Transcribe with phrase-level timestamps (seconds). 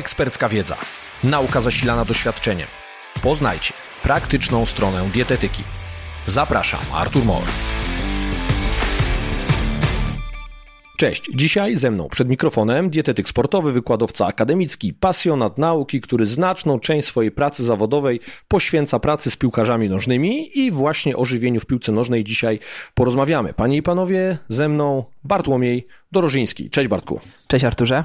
[0.00, 0.76] ekspercka wiedza,
[1.24, 2.68] nauka zasilana doświadczeniem.
[3.22, 5.62] Poznajcie praktyczną stronę dietetyki.
[6.26, 7.42] Zapraszam, Artur Mor.
[10.96, 17.06] Cześć, dzisiaj ze mną przed mikrofonem dietetyk sportowy, wykładowca akademicki, pasjonat nauki, który znaczną część
[17.06, 22.24] swojej pracy zawodowej poświęca pracy z piłkarzami nożnymi i właśnie o żywieniu w piłce nożnej
[22.24, 22.58] dzisiaj
[22.94, 23.54] porozmawiamy.
[23.54, 26.70] Panie i panowie, ze mną Bartłomiej Dorożyński.
[26.70, 27.20] Cześć Bartku.
[27.46, 28.04] Cześć Arturze.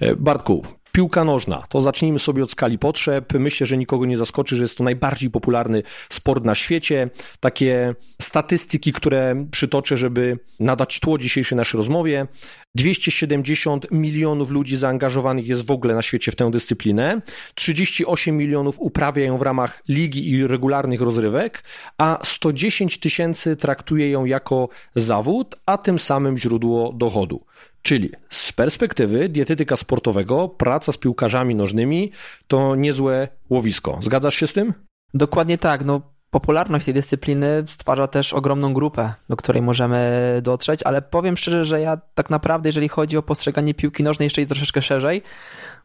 [0.00, 3.32] E, Bartku, Piłka nożna, to zacznijmy sobie od skali potrzeb.
[3.32, 7.10] Myślę, że nikogo nie zaskoczy, że jest to najbardziej popularny sport na świecie.
[7.40, 12.26] Takie statystyki, które przytoczę, żeby nadać tło dzisiejszej naszej rozmowie.
[12.74, 17.20] 270 milionów ludzi zaangażowanych jest w ogóle na świecie w tę dyscyplinę.
[17.54, 21.62] 38 milionów uprawia ją w ramach ligi i regularnych rozrywek,
[21.98, 27.49] a 110 tysięcy traktuje ją jako zawód, a tym samym źródło dochodu.
[27.82, 32.12] Czyli z perspektywy dietetyka sportowego, praca z piłkarzami nożnymi
[32.48, 33.98] to niezłe łowisko.
[34.02, 34.74] Zgadzasz się z tym?
[35.14, 35.84] Dokładnie tak.
[35.84, 41.64] No, popularność tej dyscypliny stwarza też ogromną grupę, do której możemy dotrzeć, ale powiem szczerze,
[41.64, 45.22] że ja tak naprawdę, jeżeli chodzi o postrzeganie piłki nożnej jeszcze troszeczkę szerzej,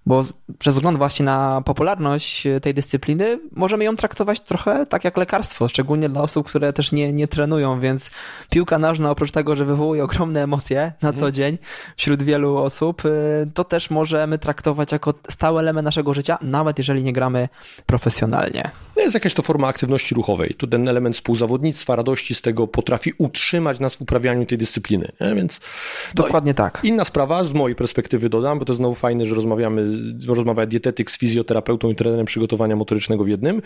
[0.06, 0.23] bo
[0.59, 6.09] przez wzgląd właśnie na popularność tej dyscypliny możemy ją traktować trochę tak jak lekarstwo, szczególnie
[6.09, 8.11] dla osób, które też nie, nie trenują, więc
[8.50, 11.33] piłka nożna oprócz tego, że wywołuje ogromne emocje na co mhm.
[11.33, 11.58] dzień
[11.98, 13.09] wśród wielu osób, y,
[13.53, 17.50] to też możemy traktować jako stały element naszego życia, nawet jeżeli nie gramy
[17.86, 18.72] profesjonalnie.
[18.95, 20.56] No jest jakaś to forma aktywności ruchowej.
[20.58, 25.11] Tu ten element współzawodnictwa, radości z tego potrafi utrzymać nas w uprawianiu tej dyscypliny.
[25.22, 25.36] Nie?
[25.36, 25.59] Więc
[26.16, 26.80] Dokładnie tak.
[26.83, 29.95] Inna sprawa, z mojej perspektywy dodam, bo to znowu fajne, że rozmawiamy
[30.28, 33.62] rozmawia dietetyk z fizjoterapeutą i trenerem przygotowania motorycznego w jednym.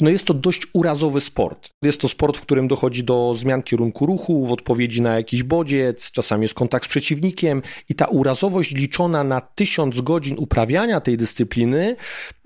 [0.00, 1.70] No jest to dość urazowy sport.
[1.82, 6.10] Jest to sport, w którym dochodzi do zmian kierunku ruchu, w odpowiedzi na jakiś bodziec,
[6.10, 11.96] czasami jest kontakt z przeciwnikiem i ta urazowość liczona na tysiąc godzin uprawiania tej dyscypliny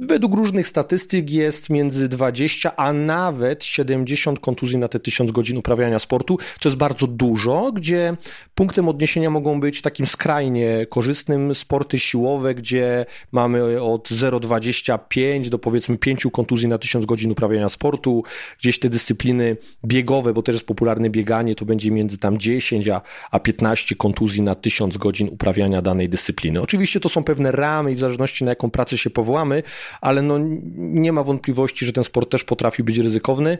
[0.01, 5.98] według różnych statystyk jest między 20 a nawet 70 kontuzji na te tysiąc godzin uprawiania
[5.98, 6.39] sportu.
[6.61, 8.17] To jest bardzo dużo, gdzie
[8.55, 15.98] punktem odniesienia mogą być takim skrajnie korzystnym sporty siłowe, gdzie mamy od 0,25 do powiedzmy
[15.98, 18.23] 5 kontuzji na tysiąc godzin uprawiania sportu,
[18.59, 23.03] gdzieś te dyscypliny biegowe, bo też jest popularne bieganie, to będzie między tam 10 a,
[23.31, 26.63] a 15 kontuzji na 1000 godzin uprawiania danej dyscypliny.
[26.63, 29.63] Oczywiście to są pewne ramy i w zależności na jaką pracę się powołamy,
[30.01, 30.39] ale no
[30.77, 33.59] nie ma wątpliwości, że ten sport też potrafi być ryzykowny.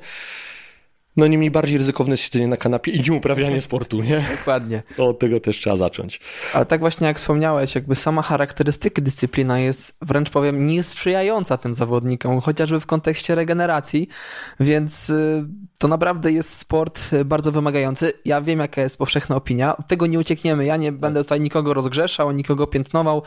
[1.17, 4.25] No niemniej bardziej ryzykowne jest siedzenie na kanapie i nie uprawianie sportu, nie?
[4.39, 4.83] Dokładnie.
[4.97, 6.21] To od tego też trzeba zacząć.
[6.55, 12.41] Ale tak właśnie jak wspomniałeś, jakby sama charakterystyka dyscyplina jest wręcz powiem niesprzyjająca tym zawodnikom,
[12.41, 14.09] chociażby w kontekście regeneracji,
[14.61, 15.45] więc y,
[15.79, 18.13] to naprawdę jest sport bardzo wymagający.
[18.25, 21.75] Ja wiem jaka jest powszechna opinia, od tego nie uciekniemy, ja nie będę tutaj nikogo
[21.75, 23.23] rozgrzeszał, nikogo piętnował,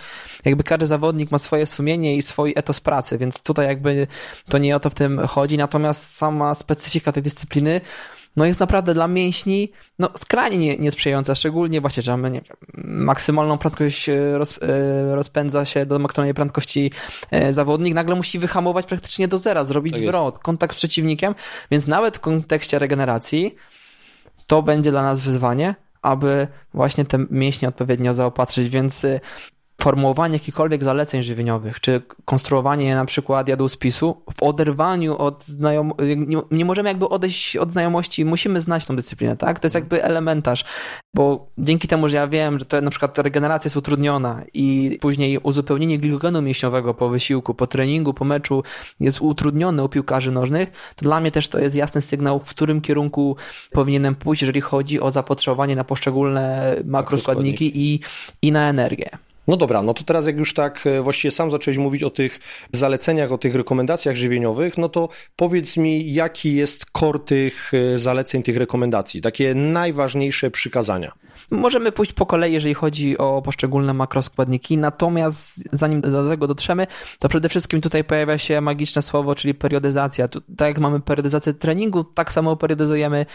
[0.46, 4.08] jakby każdy zawodnik ma swoje sumienie i swój etos pracy, więc tutaj jakby
[4.50, 7.82] to nie o to w tym chodzi, natomiast sama specyfika tej dyscypliny
[8.36, 12.42] no jest naprawdę dla mięśni no, skrajnie nie, niesprzyjająca, szczególnie właśnie, że mamy
[12.84, 16.92] maksymalną prędkość e, roz, e, rozpędza się do maksymalnej prędkości
[17.32, 20.44] e, zawodnik, nagle musi wyhamować praktycznie do zera, zrobić tak zwrot, jest.
[20.44, 21.36] kontakt z przeciwnikiem,
[21.72, 23.56] więc nawet w kontekście regeneracji
[24.48, 29.06] to będzie dla nas wyzwanie, aby właśnie te mięśnie odpowiednio zaopatrzyć, więc
[29.84, 36.66] formułowanie jakichkolwiek zaleceń żywieniowych, czy konstruowanie na przykład jadłospisu w oderwaniu od znajomości, nie, nie,
[36.66, 39.60] możemy jakby odejść od znajomości, musimy znać tą dyscyplinę, tak?
[39.60, 40.66] To jest jakby elementarz,
[41.16, 45.38] bo dzięki temu, że ja wiem, że to na przykład regeneracja jest utrudniona i później
[45.38, 48.64] uzupełnienie glikogenu mięśniowego po wysiłku, po treningu, po meczu
[49.00, 52.82] jest utrudnione u piłkarzy nożnych, to dla mnie też to jest jasny sygnał, w którym
[52.82, 53.36] kierunku
[53.72, 58.00] powinienem pójść, jeżeli chodzi o zapotrzebowanie na poszczególne makroskładniki i,
[58.42, 59.10] i na energię.
[59.48, 62.40] No dobra, no to teraz jak już tak e, właściwie sam zacząłeś mówić o tych
[62.72, 68.44] zaleceniach, o tych rekomendacjach żywieniowych, no to powiedz mi, jaki jest kor tych e, zaleceń,
[68.44, 71.12] tych rekomendacji, takie najważniejsze przykazania.
[71.52, 76.88] Możemy pójść po kolei, jeżeli chodzi o poszczególne makroskładniki, natomiast zanim do tego dotrzemy,
[77.20, 80.28] to przede wszystkim tutaj pojawia się magiczne słowo, czyli periodyzacja.
[80.28, 83.26] Tak jak mamy periodyzację treningu, tak samo periodyzujemy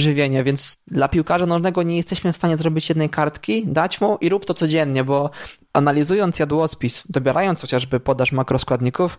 [0.00, 4.28] żywienie, więc dla piłkarza nożnego nie jesteśmy w stanie zrobić jednej kartki, dać mu i
[4.28, 5.30] rób to codziennie, bo
[5.72, 9.18] analizując jadłospis, dobierając chociażby podaż makroskładników,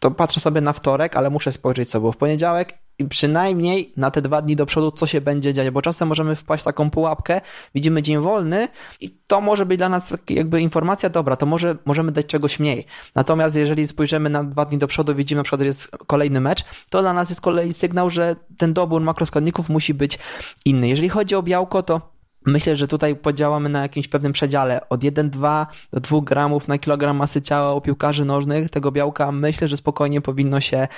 [0.00, 4.10] to patrzę sobie na wtorek, ale muszę spojrzeć, co było w poniedziałek i przynajmniej na
[4.10, 6.90] te dwa dni do przodu, co się będzie dziać, bo czasem możemy wpaść w taką
[6.90, 7.40] pułapkę,
[7.74, 8.68] widzimy dzień wolny
[9.00, 12.86] i to może być dla nas jakby informacja dobra, to może możemy dać czegoś mniej.
[13.14, 17.00] Natomiast jeżeli spojrzymy na dwa dni do przodu, widzimy na przykład, jest kolejny mecz, to
[17.00, 20.18] dla nas jest kolei sygnał, że ten dobór makroskładników musi być
[20.64, 20.88] inny.
[20.88, 22.17] Jeżeli chodzi o białko, to
[22.48, 27.16] Myślę, że tutaj podziałamy na jakimś pewnym przedziale od 1,2 do 2 gramów na kilogram
[27.16, 28.70] masy ciała u piłkarzy nożnych.
[28.70, 30.88] Tego białka myślę, że spokojnie powinno się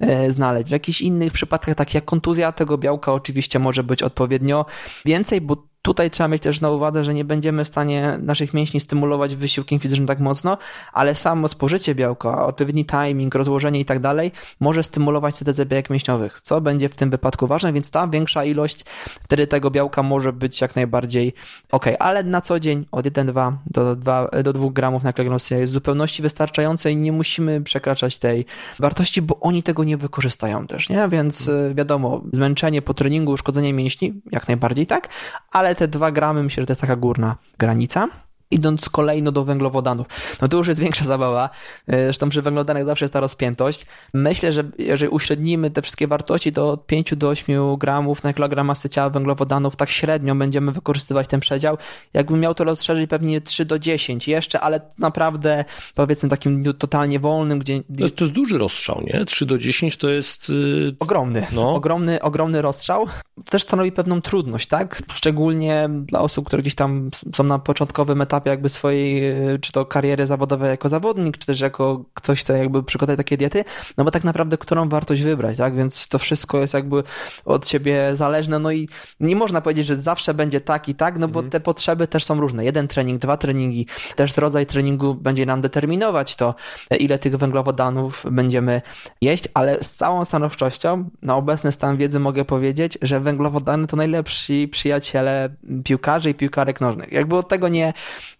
[0.00, 0.68] e, znaleźć.
[0.68, 4.66] W jakichś innych przypadkach, takich jak kontuzja, tego białka oczywiście może być odpowiednio
[5.04, 8.80] więcej, bo Tutaj trzeba mieć też na uwadze, że nie będziemy w stanie naszych mięśni
[8.80, 10.58] stymulować wysiłkiem fizycznym tak mocno,
[10.92, 16.40] ale samo spożycie białka, odpowiedni timing, rozłożenie i tak dalej może stymulować syntezę białek mięśniowych,
[16.42, 18.84] co będzie w tym wypadku ważne, więc ta większa ilość
[19.22, 21.32] wtedy tego białka może być jak najbardziej
[21.72, 25.72] ok, ale na co dzień od 1,2 do 2, do 2 gramów na kilogram jest
[25.72, 28.44] zupełności wystarczające i nie musimy przekraczać tej
[28.78, 31.08] wartości, bo oni tego nie wykorzystają też, nie?
[31.08, 35.08] Więc y, wiadomo, zmęczenie po treningu, uszkodzenie mięśni, jak najbardziej tak,
[35.50, 38.08] ale ale te 2 gramy myślę, że to jest taka górna granica.
[38.50, 40.06] Idąc kolejno do węglowodanów,
[40.42, 41.50] no to już jest większa zabawa.
[41.86, 43.86] E, zresztą przy węglowodanach zawsze jest ta rozpiętość.
[44.14, 48.88] Myślę, że jeżeli uśrednimy te wszystkie wartości do 5 do 8 gramów na kilogram masy
[48.88, 51.78] ciała węglowodanów, tak średnio będziemy wykorzystywać ten przedział.
[52.14, 55.64] Jakbym miał to rozszerzyć, pewnie 3 do 10 jeszcze, ale naprawdę
[55.94, 57.82] powiedzmy takim totalnie wolnym, gdzie...
[57.98, 59.24] To, to jest duży rozstrzał, nie?
[59.24, 60.48] 3 do 10 to jest...
[60.48, 60.96] Yy...
[60.98, 61.46] Ogromny.
[61.52, 61.74] No.
[61.74, 63.06] Ogromny, ogromny rozstrzał.
[63.50, 65.02] Też stanowi pewną trudność, tak?
[65.14, 69.72] Szczególnie dla osób, które gdzieś tam są na początkowym etapie etapie jakby swojej, e, czy
[69.72, 73.64] to kariery zawodowej jako zawodnik, czy też jako ktoś, kto jakby przygotuje takie diety,
[73.98, 75.76] no bo tak naprawdę którą wartość wybrać, tak?
[75.76, 77.02] Więc to wszystko jest jakby
[77.44, 78.88] od siebie zależne, no i
[79.20, 81.50] nie można powiedzieć, że zawsze będzie tak i tak, no bo mhm.
[81.50, 82.64] te potrzeby też są różne.
[82.64, 86.54] Jeden trening, dwa treningi, też rodzaj treningu będzie nam determinować to,
[86.98, 88.82] ile tych węglowodanów będziemy
[89.20, 94.68] jeść, ale z całą stanowczością na obecny stan wiedzy mogę powiedzieć, że węglowodany to najlepsi
[94.68, 95.50] przyjaciele
[95.84, 97.12] piłkarzy i piłkarek nożnych.
[97.12, 97.92] Jakby od tego nie,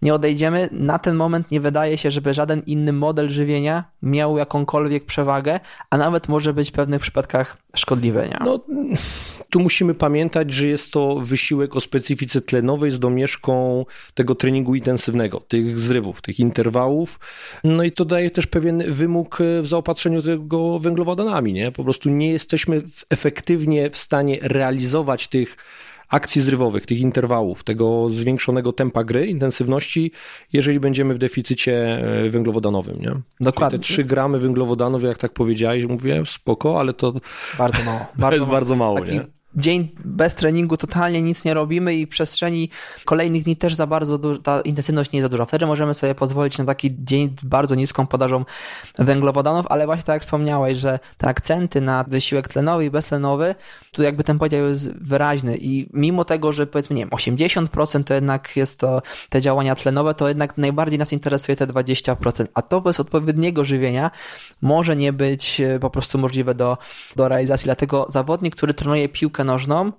[0.02, 0.68] nie odejdziemy.
[0.72, 5.60] Na ten moment nie wydaje się, żeby żaden inny model żywienia miał jakąkolwiek przewagę,
[5.90, 8.28] a nawet może być w pewnych przypadkach szkodliwy.
[8.28, 8.38] Nie?
[8.44, 8.60] No,
[9.50, 13.84] tu musimy pamiętać, że jest to wysiłek o specyfice tlenowej z domieszką
[14.14, 17.20] tego treningu intensywnego, tych zrywów, tych interwałów.
[17.64, 21.52] No i to daje też pewien wymóg w zaopatrzeniu tego węglowodanami.
[21.52, 21.72] Nie?
[21.72, 25.56] Po prostu nie jesteśmy efektywnie w stanie realizować tych
[26.10, 30.12] akcji zrywowych, tych interwałów, tego zwiększonego tempa gry, intensywności,
[30.52, 33.12] jeżeli będziemy w deficycie e, węglowodanowym, nie?
[33.40, 33.78] Dokładnie.
[33.78, 37.12] Czyli te 3 gramy węglowodanów, jak tak powiedziałeś, mówię, spoko, ale to
[37.58, 37.98] bardzo mało.
[37.98, 38.52] Bardzo to jest mało.
[38.52, 39.12] bardzo mało, Taki...
[39.12, 39.39] nie?
[39.56, 42.70] Dzień bez treningu totalnie nic nie robimy i w przestrzeni
[43.04, 45.44] kolejnych dni też za bardzo ta intensywność nie jest za duża.
[45.44, 48.44] Wtedy możemy sobie pozwolić na taki dzień bardzo niską podażą
[48.98, 53.54] węglowodanów, ale właśnie tak jak wspomniałeś, że te akcenty na wysiłek tlenowy i beztlenowy,
[53.92, 58.14] tu jakby ten podział jest wyraźny i mimo tego, że powiedzmy, nie wiem, 80% to
[58.14, 62.80] jednak jest to te działania tlenowe, to jednak najbardziej nas interesuje te 20%, a to
[62.80, 64.10] bez odpowiedniego żywienia
[64.62, 66.78] może nie być e, po prostu możliwe do,
[67.16, 67.64] do realizacji.
[67.64, 69.92] Dlatego zawodnik, który trenuje piłkę piłkę nożną,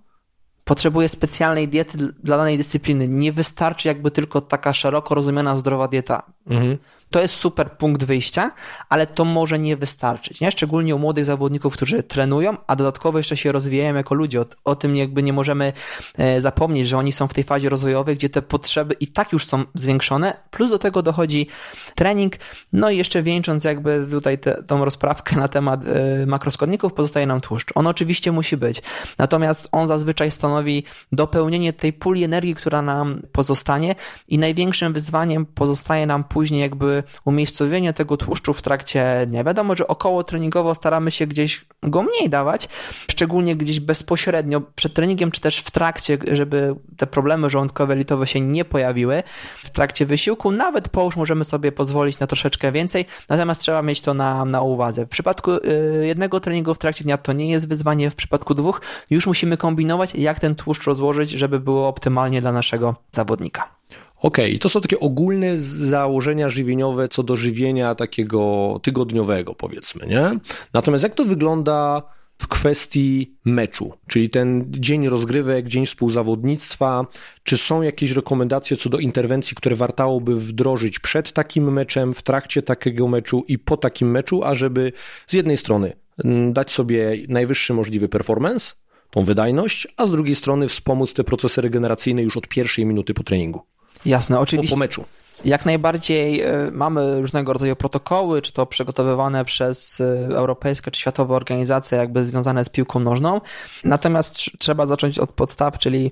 [0.63, 3.07] potrzebuje specjalnej diety dla danej dyscypliny.
[3.07, 6.23] Nie wystarczy jakby tylko taka szeroko rozumiana zdrowa dieta.
[6.47, 6.77] Mhm
[7.11, 8.51] to jest super punkt wyjścia,
[8.89, 10.51] ale to może nie wystarczyć, nie?
[10.51, 14.41] Szczególnie u młodych zawodników, którzy trenują, a dodatkowo jeszcze się rozwijają jako ludzie.
[14.41, 15.73] O, o tym jakby nie możemy
[16.17, 19.45] e, zapomnieć, że oni są w tej fazie rozwojowej, gdzie te potrzeby i tak już
[19.45, 21.47] są zwiększone, plus do tego dochodzi
[21.95, 22.33] trening,
[22.73, 25.81] no i jeszcze wieńcząc jakby tutaj te, tą rozprawkę na temat
[26.23, 27.71] y, makroskładników, pozostaje nam tłuszcz.
[27.75, 28.81] On oczywiście musi być,
[29.17, 33.95] natomiast on zazwyczaj stanowi dopełnienie tej puli energii, która nam pozostanie
[34.27, 39.43] i największym wyzwaniem pozostaje nam później jakby umiejscowienie tego tłuszczu w trakcie dnia.
[39.43, 42.69] Wiadomo, że około treningowo staramy się gdzieś go mniej dawać,
[43.11, 48.41] szczególnie gdzieś bezpośrednio przed treningiem, czy też w trakcie, żeby te problemy żołądkowe, litowe się
[48.41, 49.23] nie pojawiły
[49.57, 50.51] w trakcie wysiłku.
[50.51, 54.61] Nawet po już możemy sobie pozwolić na troszeczkę więcej, natomiast trzeba mieć to na, na
[54.61, 55.05] uwadze.
[55.05, 55.59] W przypadku y,
[56.07, 60.15] jednego treningu w trakcie dnia to nie jest wyzwanie, w przypadku dwóch już musimy kombinować,
[60.15, 63.80] jak ten tłuszcz rozłożyć, żeby było optymalnie dla naszego zawodnika.
[64.21, 64.59] Okej, okay.
[64.59, 70.39] to są takie ogólne założenia żywieniowe co do żywienia takiego tygodniowego, powiedzmy, nie?
[70.73, 72.01] Natomiast jak to wygląda
[72.37, 77.05] w kwestii meczu, czyli ten dzień rozgrywek, dzień współzawodnictwa,
[77.43, 82.61] czy są jakieś rekomendacje co do interwencji, które wartałoby wdrożyć przed takim meczem, w trakcie
[82.61, 84.91] takiego meczu i po takim meczu, ażeby
[85.27, 88.73] z jednej strony mm, dać sobie najwyższy możliwy performance,
[89.09, 93.23] tą wydajność, a z drugiej strony wspomóc te procesy regeneracyjne już od pierwszej minuty po
[93.23, 93.70] treningu.
[94.05, 94.75] Jasne, oczywiście.
[94.75, 95.05] Po, po meczu.
[95.45, 101.35] Jak najbardziej e, mamy różnego rodzaju protokoły, czy to przygotowywane przez e, europejskie czy światowe
[101.35, 103.41] organizacje, jakby związane z piłką nożną.
[103.83, 106.11] Natomiast trzeba zacząć od podstaw, czyli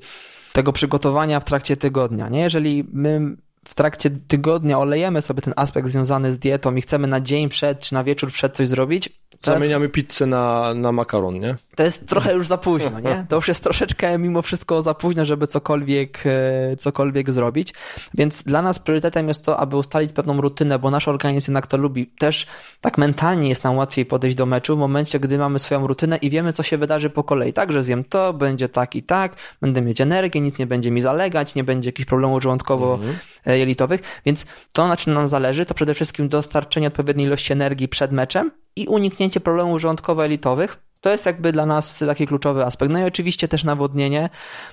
[0.54, 2.30] tego przygotowania w trakcie tygodnia.
[2.30, 2.40] Nie?
[2.40, 3.36] Jeżeli my
[3.68, 7.80] w trakcie tygodnia olejemy sobie ten aspekt związany z dietą i chcemy na dzień przed
[7.80, 9.10] czy na wieczór przed coś zrobić,
[9.42, 11.56] Zamieniamy pizzę na, na makaron, nie?
[11.76, 13.26] To jest trochę już za późno, nie?
[13.30, 17.74] To już jest troszeczkę mimo wszystko za późno, żeby cokolwiek, e, cokolwiek zrobić.
[18.14, 21.78] Więc dla nas priorytetem jest to, aby ustalić pewną rutynę, bo nasz organizm jednak to
[21.78, 22.08] lubi.
[22.08, 22.48] Też
[22.82, 26.30] tak mentalnie jest nam łatwiej podejść do meczu w momencie, gdy mamy swoją rutynę i
[26.30, 27.54] wiemy, co się wydarzy po kolei.
[27.54, 31.56] Także zjem to, będzie tak i tak, będę mieć energię, nic nie będzie mi zalegać,
[31.56, 34.00] nie będzie jakichś problemów żołądkowo-jelitowych.
[34.00, 34.22] Mhm.
[34.26, 38.52] Więc to, na czym nam zależy, to przede wszystkim dostarczenie odpowiedniej ilości energii przed meczem
[38.76, 40.78] i uniknięcie problemów żołądkowo-elitowych.
[41.02, 42.92] To jest jakby dla nas taki kluczowy aspekt.
[42.92, 44.30] No i oczywiście też nawodnienie.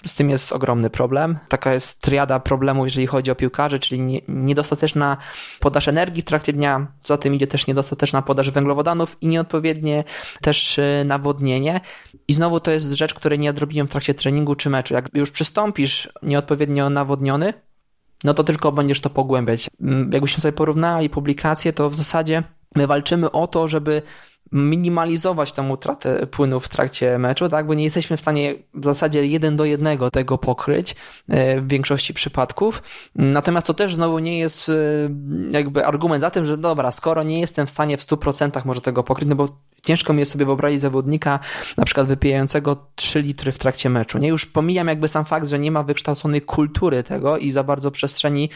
[0.06, 1.38] Z tym jest ogromny problem.
[1.48, 5.16] Taka jest triada problemów, jeżeli chodzi o piłkarzy, czyli niedostateczna
[5.60, 6.86] podaż energii w trakcie dnia.
[7.02, 10.04] Za tym idzie też niedostateczna podaż węglowodanów i nieodpowiednie
[10.40, 11.80] też y, nawodnienie.
[12.28, 14.94] I znowu to jest rzecz, której nie odrobiłem w trakcie treningu czy meczu.
[14.94, 17.52] Jak już przystąpisz nieodpowiednio nawodniony,
[18.24, 19.68] no to tylko będziesz to pogłębiać.
[19.80, 22.42] Mm, jakbyśmy sobie porównali publikacje, to w zasadzie
[22.76, 24.02] my walczymy o to, żeby
[24.52, 29.26] minimalizować tę utratę płynu w trakcie meczu, tak, bo nie jesteśmy w stanie w zasadzie
[29.26, 30.96] jeden do jednego tego pokryć
[31.28, 32.82] e, w większości przypadków.
[33.14, 34.72] Natomiast to też znowu nie jest e,
[35.50, 39.02] jakby argument za tym, że dobra, skoro nie jestem w stanie w 100% może tego
[39.02, 39.48] pokryć, no bo
[39.86, 41.38] ciężko mi jest sobie wyobrazić zawodnika
[41.76, 44.18] na przykład wypijającego 3 litry w trakcie meczu.
[44.18, 47.90] Nie już pomijam jakby sam fakt, że nie ma wykształconej kultury tego i za bardzo
[47.90, 48.50] przestrzeni,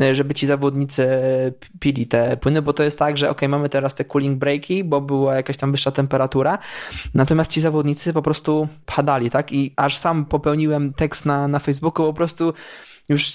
[0.00, 1.06] e, żeby ci zawodnicy
[1.80, 5.00] pili te płyny, bo to jest tak, że ok, mamy teraz te cooling breaki, bo
[5.00, 6.58] była jakaś tam wyższa temperatura,
[7.14, 9.52] natomiast ci zawodnicy po prostu padali, tak?
[9.52, 12.54] I aż sam popełniłem tekst na, na Facebooku, po prostu
[13.08, 13.32] już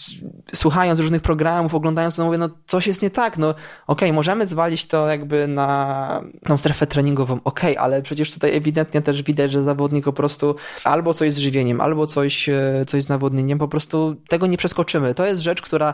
[0.55, 4.13] słuchając różnych programów, oglądając to, no mówię, no coś jest nie tak, no okej, okay,
[4.13, 9.23] możemy zwalić to jakby na tą strefę treningową, okej, okay, ale przecież tutaj ewidentnie też
[9.23, 13.59] widać, że zawodnik po prostu albo coś z żywieniem, albo coś, e, coś z nawodnieniem,
[13.59, 15.13] po prostu tego nie przeskoczymy.
[15.13, 15.93] To jest rzecz, która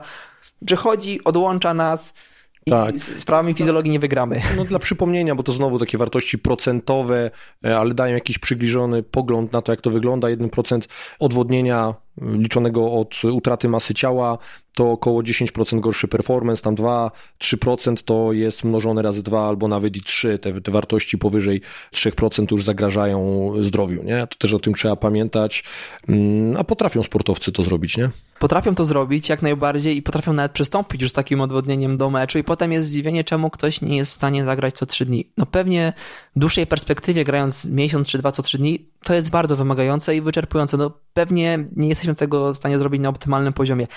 [0.66, 2.14] przychodzi, odłącza nas,
[2.70, 2.96] tak.
[3.18, 4.42] sprawami fizjologii nie wygramy.
[4.58, 7.32] No dla przypomnienia, bo to znowu takie wartości procentowe,
[7.66, 10.28] e, ale dają jakiś przybliżony pogląd na to, jak to wygląda.
[10.28, 10.88] 1%
[11.20, 14.38] odwodnienia liczonego od utraty masy ciała
[14.76, 20.02] to około 10% gorszy performance, tam 2-3% to jest mnożone razy 2 albo nawet i
[20.02, 21.62] 3, te, te wartości powyżej
[21.94, 24.28] 3% już zagrażają zdrowiu, nie?
[24.28, 25.64] To też o tym trzeba pamiętać,
[26.10, 28.10] mm, a potrafią sportowcy to zrobić, nie?
[28.40, 32.40] Potrafią to zrobić jak najbardziej i potrafią nawet przystąpić już z takim odwodnieniem do meczu
[32.40, 35.30] i potem jest zdziwienie, czemu ktoś nie jest w stanie zagrać co 3 dni.
[35.38, 35.94] No pewnie
[36.36, 40.22] w dłuższej perspektywie grając miesiąc czy dwa co 3 dni to jest bardzo wymagające i
[40.22, 40.78] wyczerpujące.
[40.78, 43.88] No pewnie nie jesteśmy tego w stanie zrobić na optymalnym poziomie,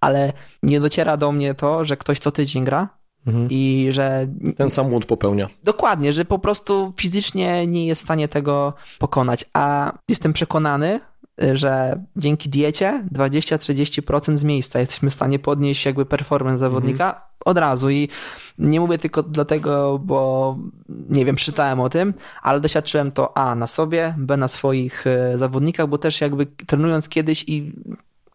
[0.00, 0.32] ale
[0.62, 2.88] nie dociera do mnie to, że ktoś co tydzień gra,
[3.26, 3.48] mhm.
[3.50, 4.26] i że.
[4.56, 5.48] Ten sam błąd popełnia.
[5.64, 9.44] Dokładnie, że po prostu fizycznie nie jest w stanie tego pokonać.
[9.52, 11.00] A jestem przekonany,
[11.52, 17.22] że dzięki diecie 20-30% z miejsca jesteśmy w stanie podnieść jakby performance zawodnika mhm.
[17.44, 18.08] od razu i
[18.58, 20.56] nie mówię tylko dlatego, bo
[20.88, 25.38] nie wiem, czytałem o tym, ale doświadczyłem to A na sobie, B na swoich e,
[25.38, 27.72] zawodnikach, bo też jakby trenując kiedyś i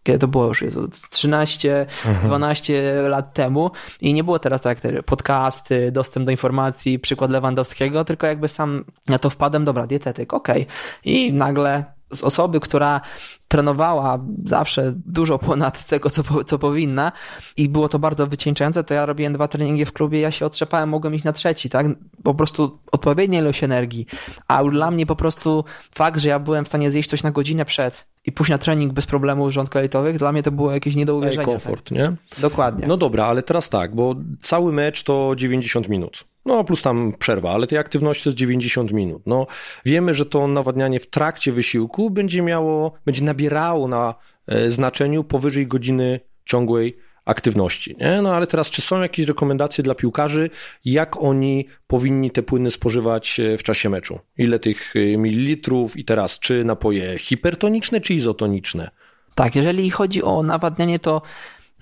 [0.03, 2.27] kiedy to było już jest 13, mhm.
[2.27, 8.05] 12 lat temu i nie było teraz tak jak podcasty, dostęp do informacji, przykład Lewandowskiego,
[8.05, 10.61] tylko jakby sam na to wpadłem, dobra, dietetyk, okej.
[10.61, 10.75] Okay.
[11.03, 11.83] I nagle
[12.13, 13.01] z osoby, która
[13.47, 17.11] trenowała zawsze dużo ponad tego, co, co powinna
[17.57, 20.89] i było to bardzo wycieńczające, to ja robiłem dwa treningi w klubie, ja się otrzepałem,
[20.89, 21.85] mogłem iść na trzeci, tak?
[22.23, 24.05] Po prostu odpowiednia ilość energii,
[24.47, 25.63] a dla mnie po prostu
[25.95, 28.93] fakt, że ja byłem w stanie zjeść coś na godzinę przed i pójść na trening
[28.93, 31.45] bez problemów rządkolitowych, dla mnie to było jakieś nie do uwierzenia.
[31.45, 31.97] komfort, tak?
[31.97, 32.13] nie?
[32.37, 32.87] Dokładnie.
[32.87, 36.32] No dobra, ale teraz tak, bo cały mecz to 90 minut.
[36.45, 39.23] No, plus tam przerwa, ale tej aktywności to jest 90 minut.
[39.25, 39.47] No,
[39.85, 44.15] wiemy, że to nawadnianie w trakcie wysiłku będzie miało, będzie nabierało na
[44.47, 47.95] e, znaczeniu powyżej godziny ciągłej aktywności.
[47.99, 48.21] Nie?
[48.21, 50.49] No ale teraz, czy są jakieś rekomendacje dla piłkarzy,
[50.85, 54.19] jak oni powinni te płyny spożywać e, w czasie meczu?
[54.37, 58.91] Ile tych e, mililitrów i teraz, czy napoje hipertoniczne, czy izotoniczne?
[59.35, 61.21] Tak, jeżeli chodzi o nawadnianie, to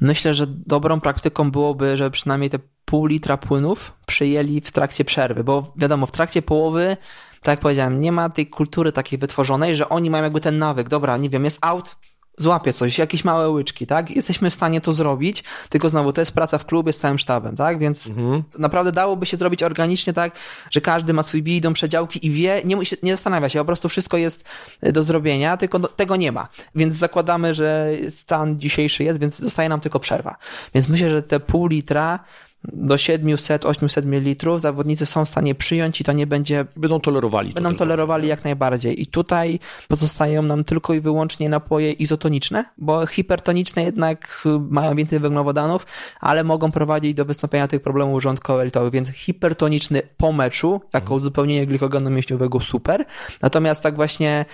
[0.01, 2.60] myślę, że dobrą praktyką byłoby, żeby przynajmniej te
[2.91, 6.98] pół litra płynów przyjęli w trakcie przerwy, bo wiadomo, w trakcie połowy,
[7.41, 10.89] tak jak powiedziałem, nie ma tej kultury takiej wytworzonej, że oni mają jakby ten nawyk,
[10.89, 11.95] dobra, nie wiem, jest out,
[12.38, 14.12] złapie coś, jakieś małe łyczki, tak?
[14.15, 17.55] Jesteśmy w stanie to zrobić, tylko znowu to jest praca w klubie z całym sztabem,
[17.55, 17.79] tak?
[17.79, 18.43] Więc mhm.
[18.60, 20.36] naprawdę dałoby się zrobić organicznie tak,
[20.71, 24.17] że każdy ma swój bidon, przedziałki i wie, nie, nie zastanawia się, po prostu wszystko
[24.17, 24.50] jest
[24.81, 26.48] do zrobienia, tylko do, tego nie ma.
[26.75, 30.36] Więc zakładamy, że stan dzisiejszy jest, więc zostaje nam tylko przerwa.
[30.74, 32.19] Więc myślę, że te pół litra
[32.63, 36.65] do 700-800 ml zawodnicy są w stanie przyjąć i to nie będzie...
[36.75, 37.53] Będą tolerowali.
[37.53, 39.01] Będą tolerowali jak najbardziej.
[39.01, 45.86] I tutaj pozostają nam tylko i wyłącznie napoje izotoniczne, bo hipertoniczne jednak mają więcej węglowodanów,
[46.20, 51.22] ale mogą prowadzić do wystąpienia tych problemów żołądkowo-jelitowych, więc hipertoniczny po meczu, jako mhm.
[51.22, 53.06] uzupełnienie glikogenu mięśniowego super.
[53.41, 54.46] Natomiast tak właśnie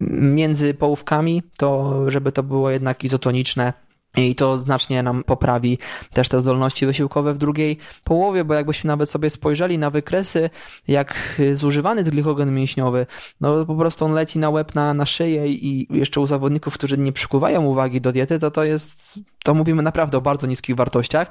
[0.00, 3.72] między połówkami, to żeby to było jednak izotoniczne,
[4.16, 5.78] i to znacznie nam poprawi
[6.12, 10.50] też te zdolności wysiłkowe w drugiej połowie, bo jakbyśmy nawet sobie spojrzeli na wykresy,
[10.88, 13.06] jak zużywany glikogen mięśniowy,
[13.40, 16.98] no po prostu on leci na łeb, na, na szyję i jeszcze u zawodników, którzy
[16.98, 21.30] nie przykuwają uwagi do diety, to to jest, to mówimy naprawdę o bardzo niskich wartościach.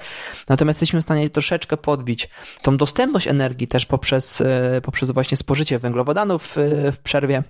[0.49, 2.29] Natomiast jesteśmy w stanie troszeczkę podbić
[2.61, 7.43] tą dostępność energii też poprzez, e, poprzez właśnie spożycie węglowodanów e, w przerwie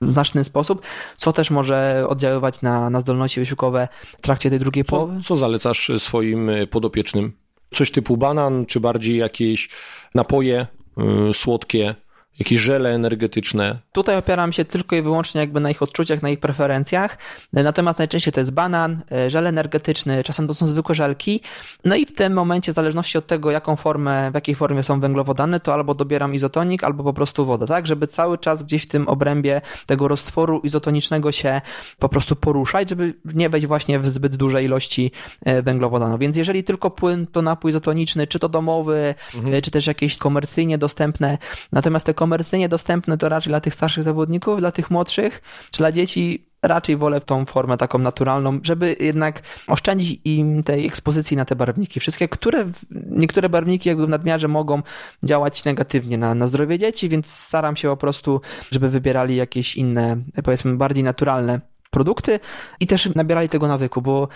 [0.00, 0.82] w znaczny sposób,
[1.16, 5.16] co też może oddziaływać na, na zdolności wysiłkowe w trakcie tej drugiej połowy.
[5.16, 7.32] Co, co zalecasz swoim e, podopiecznym?
[7.74, 9.68] Coś typu banan, czy bardziej jakieś
[10.14, 11.94] napoje yy, słodkie,
[12.38, 13.78] jakieś żele energetyczne.
[13.92, 17.18] Tutaj opieram się tylko i wyłącznie jakby na ich odczuciach, na ich preferencjach.
[17.52, 21.40] Natomiast najczęściej to jest banan, e, żel energetyczny, czasem to są zwykłe żelki.
[21.84, 25.00] No i w tym momencie, w zależności od tego, jaką formę, w jakiej formie są
[25.00, 27.86] węglowodany, to albo dobieram izotonik, albo po prostu wodę, tak?
[27.86, 31.60] Żeby cały czas gdzieś w tym obrębie tego roztworu izotonicznego się
[31.98, 35.10] po prostu poruszać, żeby nie wejść właśnie w zbyt duże ilości
[35.44, 36.20] e, węglowodanów.
[36.20, 39.54] Więc jeżeli tylko płyn to napój izotoniczny, czy to domowy, mhm.
[39.54, 41.38] E, czy też jakieś komercyjnie dostępne,
[41.72, 45.92] natomiast te komercyjnie dostępne to raczej dla tych starszych zawodników, dla tych młodszych, czy dla
[45.92, 51.56] dzieci raczej wolę tą formę taką naturalną, żeby jednak oszczędzić im tej ekspozycji na te
[51.56, 52.00] barwniki.
[52.00, 52.64] Wszystkie, które,
[53.10, 54.82] niektóre barwniki jakby w nadmiarze mogą
[55.22, 58.40] działać negatywnie na, na zdrowie dzieci, więc staram się po prostu,
[58.70, 62.40] żeby wybierali jakieś inne, powiedzmy bardziej naturalne produkty
[62.80, 64.28] i też nabierali tego nawyku, bo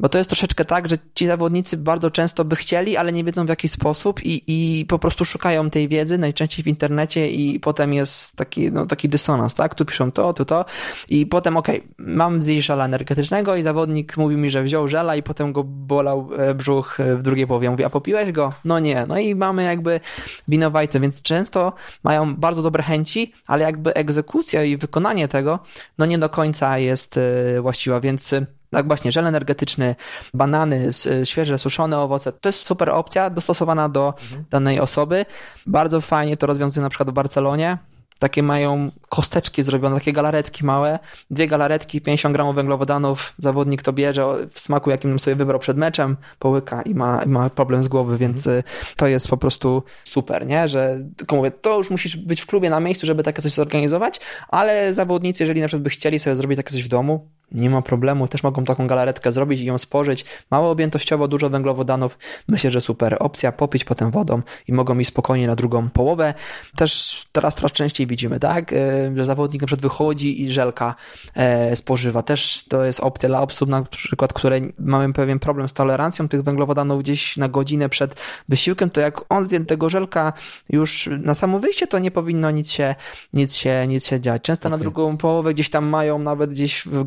[0.00, 3.46] bo to jest troszeczkę tak, że ci zawodnicy bardzo często by chcieli, ale nie wiedzą
[3.46, 7.94] w jaki sposób i, i po prostu szukają tej wiedzy, najczęściej w internecie i potem
[7.94, 9.74] jest taki, no, taki dysonans, tak?
[9.74, 10.64] Tu piszą to, tu to
[11.08, 15.16] i potem okej, okay, mam zjeść żela energetycznego i zawodnik mówił mi, że wziął żela
[15.16, 17.70] i potem go bolał e, brzuch e, w drugiej połowie.
[17.70, 18.52] Mówi, a popiłeś go?
[18.64, 19.06] No nie.
[19.08, 20.00] No i mamy jakby
[20.48, 21.72] winowajcę, więc często
[22.04, 25.58] mają bardzo dobre chęci, ale jakby egzekucja i wykonanie tego,
[25.98, 28.34] no nie do końca jest e, właściwa, więc
[28.70, 29.94] tak właśnie, żel energetyczny,
[30.34, 30.88] banany,
[31.24, 34.44] świeże, suszone owoce, to jest super opcja dostosowana do mhm.
[34.50, 35.24] danej osoby.
[35.66, 37.78] Bardzo fajnie to rozwiązuje na przykład w Barcelonie.
[38.18, 40.98] Takie mają kosteczki zrobione, takie galaretki małe,
[41.30, 46.16] dwie galaretki, 50 gramów węglowodanów, zawodnik to bierze w smaku, jakim sobie wybrał przed meczem,
[46.38, 48.62] połyka i ma, ma problem z głowy, więc mhm.
[48.96, 50.68] to jest po prostu super, nie?
[50.68, 54.20] Że tylko mówię, to już musisz być w klubie na miejscu, żeby takie coś zorganizować,
[54.48, 57.82] ale zawodnicy, jeżeli na przykład by chcieli sobie zrobić takie coś w domu, nie ma
[57.82, 60.24] problemu, też mogą taką galaretkę zrobić i ją spożyć.
[60.50, 62.18] Mało objętościowo, dużo węglowodanów.
[62.48, 66.34] Myślę, że super opcja, popić potem wodą i mogą iść spokojnie na drugą połowę.
[66.76, 68.76] Też teraz coraz częściej widzimy, tak, e,
[69.16, 70.94] że zawodnik na przykład wychodzi i żelka
[71.34, 72.22] e, spożywa.
[72.22, 76.42] Też to jest opcja dla osób na przykład, które mamy pewien problem z tolerancją tych
[76.42, 80.32] węglowodanów gdzieś na godzinę przed wysiłkiem, to jak on zje tego żelka
[80.70, 82.94] już na samo wyjście, to nie powinno nic się,
[83.32, 84.42] nic się, nic się dziać.
[84.42, 84.70] Często okay.
[84.70, 87.04] na drugą połowę gdzieś tam mają nawet gdzieś w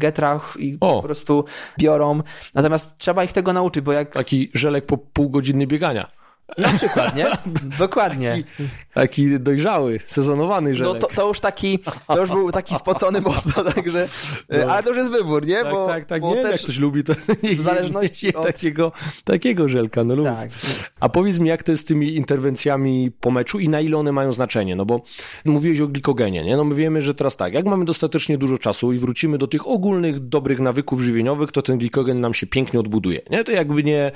[0.59, 0.95] i o.
[0.95, 1.45] po prostu
[1.79, 2.21] biorą.
[2.53, 4.13] Natomiast trzeba ich tego nauczyć, bo jak...
[4.13, 6.20] Taki żelek po pół godziny biegania.
[6.57, 7.25] Na przykład, nie?
[7.79, 8.29] Dokładnie.
[8.29, 10.93] Taki, taki dojrzały, sezonowany żelek.
[10.93, 14.07] No to, to, już taki, to już był taki spocony mocno, także,
[14.49, 14.73] no.
[14.73, 15.63] ale to już jest wybór, nie?
[15.63, 18.45] Tak, bo, tak, tak, bo nie, też jak ktoś lubi, to nie, w zależności od...
[18.45, 18.91] takiego,
[19.23, 20.27] takiego żelka, no luz.
[20.27, 20.49] Tak.
[20.99, 24.11] A powiedz mi, jak to jest z tymi interwencjami po meczu i na ile one
[24.11, 25.01] mają znaczenie, no bo
[25.45, 26.57] mówiłeś o glikogenie, nie?
[26.57, 29.67] No my wiemy, że teraz tak, jak mamy dostatecznie dużo czasu i wrócimy do tych
[29.67, 33.43] ogólnych, dobrych nawyków żywieniowych, to ten glikogen nam się pięknie odbuduje, nie?
[33.43, 34.11] To jakby nie,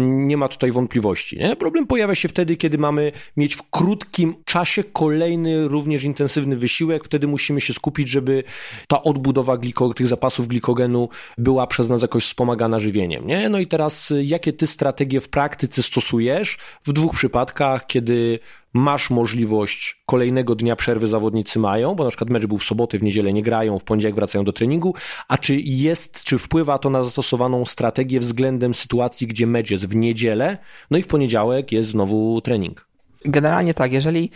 [0.00, 1.56] nie ma tutaj wątpliwości, nie?
[1.74, 7.04] Problem pojawia się wtedy, kiedy mamy mieć w krótkim czasie kolejny również intensywny wysiłek.
[7.04, 8.44] Wtedy musimy się skupić, żeby
[8.88, 11.08] ta odbudowa gliko, tych zapasów glikogenu
[11.38, 13.26] była przez nas jakoś wspomagana żywieniem.
[13.26, 13.48] Nie?
[13.48, 18.38] No i teraz, jakie ty strategie w praktyce stosujesz w dwóch przypadkach, kiedy
[18.74, 23.02] masz możliwość kolejnego dnia przerwy zawodnicy mają, bo na przykład mecz był w sobotę, w
[23.02, 24.94] niedzielę nie grają, w poniedziałek wracają do treningu,
[25.28, 29.96] a czy jest, czy wpływa to na zastosowaną strategię względem sytuacji, gdzie mecz jest w
[29.96, 30.58] niedzielę,
[30.90, 32.86] no i w poniedziałek jest znowu trening?
[33.24, 34.30] Generalnie tak, jeżeli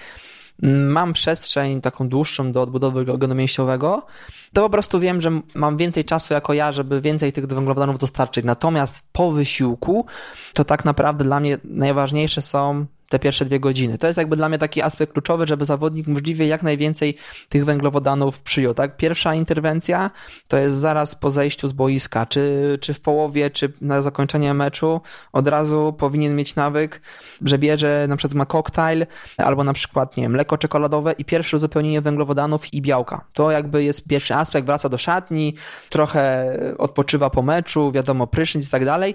[0.88, 4.06] mam przestrzeń taką dłuższą do odbudowy glukogenu mięśniowego,
[4.52, 8.44] to po prostu wiem, że mam więcej czasu jako ja, żeby więcej tych węglowodanów dostarczyć.
[8.44, 10.06] Natomiast po wysiłku
[10.54, 13.98] to tak naprawdę dla mnie najważniejsze są te pierwsze dwie godziny.
[13.98, 17.16] To jest jakby dla mnie taki aspekt kluczowy, żeby zawodnik możliwie jak najwięcej
[17.48, 18.74] tych węglowodanów przyjął.
[18.74, 18.96] Tak?
[18.96, 20.10] Pierwsza interwencja
[20.48, 25.00] to jest zaraz po zejściu z boiska, czy, czy w połowie, czy na zakończenie meczu,
[25.32, 27.00] od razu powinien mieć nawyk,
[27.44, 31.56] że bierze na przykład ma koktajl, albo na przykład, nie wiem, mleko czekoladowe i pierwsze
[31.56, 33.24] uzupełnienie węglowodanów i białka.
[33.32, 35.54] To jakby jest pierwszy aspekt, wraca do szatni,
[35.88, 39.14] trochę odpoczywa po meczu, wiadomo, prysznic i tak dalej.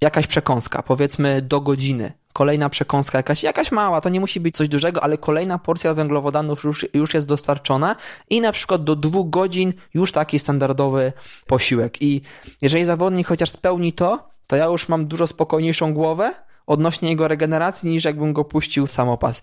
[0.00, 4.68] Jakaś przekąska, powiedzmy do godziny, kolejna przekąska jakaś, jakaś mała, to nie musi być coś
[4.68, 7.96] dużego, ale kolejna porcja węglowodanów już, już jest dostarczona
[8.30, 11.12] i na przykład do dwóch godzin już taki standardowy
[11.46, 12.02] posiłek.
[12.02, 12.20] I
[12.62, 16.34] jeżeli zawodnik chociaż spełni to, to ja już mam dużo spokojniejszą głowę,
[16.66, 19.42] odnośnie jego regeneracji, niż jakbym go puścił w samopas.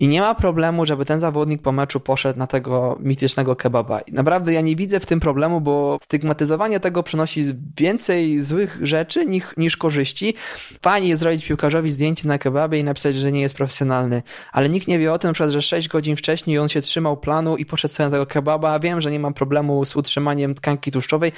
[0.00, 4.00] I nie ma problemu, żeby ten zawodnik po meczu poszedł na tego mitycznego kebaba.
[4.00, 7.44] I naprawdę ja nie widzę w tym problemu, bo stygmatyzowanie tego przynosi
[7.76, 10.34] więcej złych rzeczy niż, niż korzyści.
[10.82, 14.88] Fajnie jest zrobić piłkarzowi zdjęcie na kebabie i napisać, że nie jest profesjonalny, ale nikt
[14.88, 17.94] nie wie o tym, przykład, że 6 godzin wcześniej on się trzymał planu i poszedł
[17.94, 18.78] sobie na tego kebaba.
[18.78, 21.32] Wiem, że nie mam problemu z utrzymaniem tkanki tłuszczowej.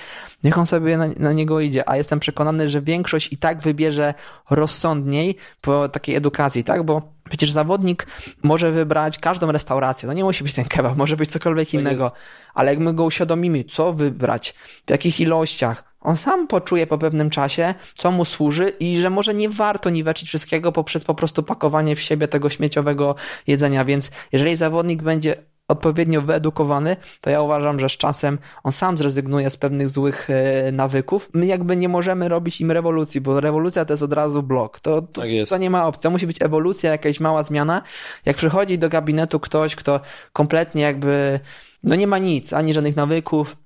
[0.44, 4.14] Niech on sobie na, na niego idzie, a jestem przekonany, że większość i tak wybierze
[4.51, 5.26] rozsądniej
[5.61, 6.83] po takiej edukacji, tak?
[6.83, 8.07] Bo przecież zawodnik
[8.43, 10.07] może wybrać każdą restaurację.
[10.07, 12.12] No nie musi być ten kebab, może być cokolwiek tak innego.
[12.55, 14.55] Ale jak my go uświadomimy, co wybrać,
[14.87, 19.35] w jakich ilościach, on sam poczuje po pewnym czasie, co mu służy i że może
[19.35, 23.15] nie warto niweczyć wszystkiego poprzez po prostu pakowanie w siebie tego śmieciowego
[23.47, 23.85] jedzenia.
[23.85, 25.37] Więc jeżeli zawodnik będzie
[25.68, 30.72] odpowiednio wyedukowany, to ja uważam, że z czasem on sam zrezygnuje z pewnych złych e,
[30.72, 31.31] nawyków.
[31.33, 34.81] My jakby nie możemy robić im rewolucji, bo rewolucja to jest od razu blok.
[34.81, 36.02] To, to, tak to nie ma opcji.
[36.02, 37.83] To musi być ewolucja, jakaś mała zmiana.
[38.24, 40.00] Jak przychodzi do gabinetu ktoś, kto
[40.33, 41.40] kompletnie jakby
[41.83, 43.57] no nie ma nic, ani żadnych nawyków,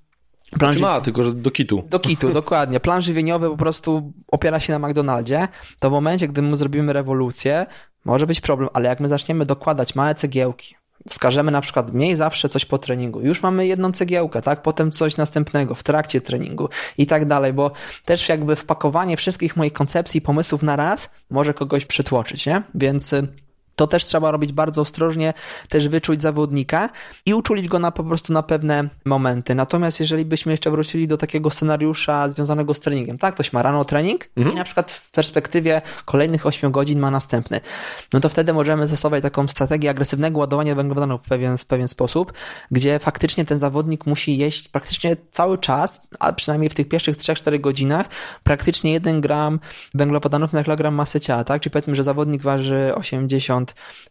[0.59, 1.83] Plan znaczy ma, tylko że do kitu.
[1.89, 2.79] Do kitu, dokładnie.
[2.79, 5.47] Plan żywieniowy po prostu opiera się na McDonaldzie.
[5.79, 7.65] To w momencie, gdy my zrobimy rewolucję,
[8.05, 10.75] może być problem, ale jak my zaczniemy dokładać małe cegiełki,
[11.09, 13.21] wskażemy na przykład mniej zawsze coś po treningu.
[13.21, 14.61] Już mamy jedną cegiełkę, tak?
[14.61, 17.71] Potem coś następnego w trakcie treningu i tak dalej, bo
[18.05, 22.61] też jakby wpakowanie wszystkich moich koncepcji i pomysłów na raz może kogoś przytłoczyć, nie?
[22.75, 23.27] Więc y,
[23.75, 25.33] to też trzeba robić bardzo ostrożnie,
[25.69, 26.89] też wyczuć zawodnika
[27.25, 29.55] i uczulić go na po prostu na pewne momenty.
[29.55, 33.85] Natomiast jeżeli byśmy jeszcze wrócili do takiego scenariusza związanego z treningiem, tak, ktoś ma rano
[33.85, 34.55] trening mhm.
[34.55, 37.61] i na przykład w perspektywie kolejnych 8 godzin ma następny,
[38.13, 42.33] no to wtedy możemy zastosować taką strategię agresywnego ładowania węglowodanów w pewien, w pewien sposób,
[42.71, 47.61] gdzie faktycznie ten zawodnik musi jeść praktycznie cały czas, a przynajmniej w tych pierwszych 3-4
[47.61, 48.07] godzinach,
[48.43, 49.59] praktycznie 1 gram
[49.93, 53.60] węglowodanów na kilogram masy ciała, tak, czyli powiedzmy, że zawodnik waży 80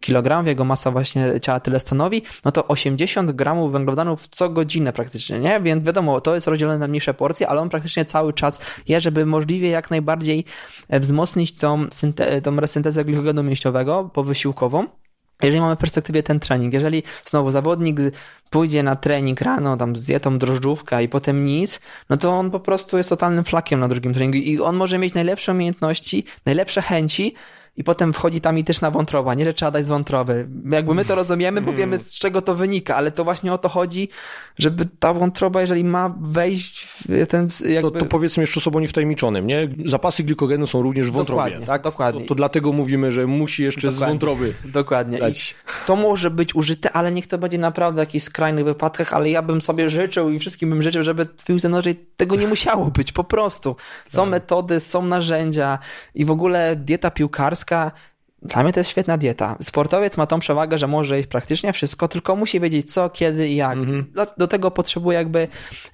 [0.01, 5.39] kg, jego masa właśnie ciała tyle stanowi, no to 80 gramów węglowodanów co godzinę praktycznie,
[5.39, 5.61] nie?
[5.61, 9.27] Więc wiadomo, to jest rozdzielone na mniejsze porcje, ale on praktycznie cały czas je, żeby
[9.27, 10.45] możliwie jak najbardziej
[10.89, 11.87] e, wzmocnić tą,
[12.43, 14.87] tą resyntezę glikogenu mięśniowego powysiłkową.
[15.43, 17.99] Jeżeli mamy w perspektywie ten trening, jeżeli znowu zawodnik
[18.51, 22.61] pójdzie na trening rano, tam zje tą drożdżówkę i potem nic, no to on po
[22.61, 27.35] prostu jest totalnym flakiem na drugim treningu i on może mieć najlepsze umiejętności, najlepsze chęci,
[27.81, 30.49] i potem wchodzi ta mityczna wątroba, nie, że trzeba dać z wątroby.
[30.71, 33.69] Jakby my to rozumiemy, bo wiemy z czego to wynika, ale to właśnie o to
[33.69, 34.09] chodzi,
[34.59, 37.91] żeby ta wątroba, jeżeli ma wejść w ten jakby...
[37.91, 39.69] To, to powiedzmy jeszcze osobom niewtajemniczonym, nie?
[39.87, 41.43] Zapasy glikogenu są również w wątrobie.
[41.43, 41.83] Dokładnie, tak?
[41.83, 42.21] Dokładnie.
[42.21, 44.07] To, to dlatego mówimy, że musi jeszcze dokładnie.
[44.07, 45.19] z wątroby Dokładnie.
[45.19, 45.55] Dać.
[45.87, 49.43] to może być użyte, ale niech to będzie naprawdę w jakichś skrajnych wypadkach, ale ja
[49.43, 53.13] bym sobie życzył i wszystkim bym życzył, żeby w piłce nożnej tego nie musiało być,
[53.13, 53.77] po prostu.
[54.09, 54.31] Są tak.
[54.31, 55.79] metody, są narzędzia
[56.15, 57.95] i w ogóle dieta piłkarska Alaska
[58.43, 59.57] dla mnie to jest świetna dieta.
[59.63, 63.57] Sportowiec ma tą przewagę, że może jeść praktycznie wszystko, tylko musi wiedzieć co, kiedy i
[63.57, 63.79] jak.
[63.79, 64.05] Mhm.
[64.15, 65.49] Do, do, tego potrzebuje jakby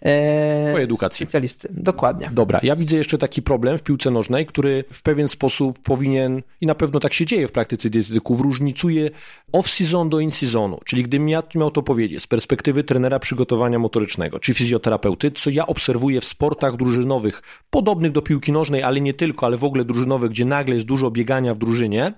[0.04, 1.26] e, edukacji.
[1.26, 1.68] specjalisty.
[1.70, 2.30] Dokładnie.
[2.32, 6.66] Dobra, ja widzę jeszcze taki problem w piłce nożnej, który w pewien sposób powinien, i
[6.66, 9.10] na pewno tak się dzieje w praktyce dietetyków, różnicuje
[9.52, 10.80] off-season do in-seasonu.
[10.84, 15.66] Czyli gdybym ja miał to powiedzieć z perspektywy trenera przygotowania motorycznego, czy fizjoterapeuty, co ja
[15.66, 20.30] obserwuję w sportach drużynowych, podobnych do piłki nożnej, ale nie tylko, ale w ogóle drużynowych,
[20.30, 22.12] gdzie nagle jest dużo biegania w drużynie,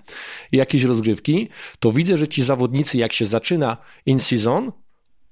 [0.51, 4.71] jakieś rozgrywki, to widzę, że ci zawodnicy, jak się zaczyna in-season,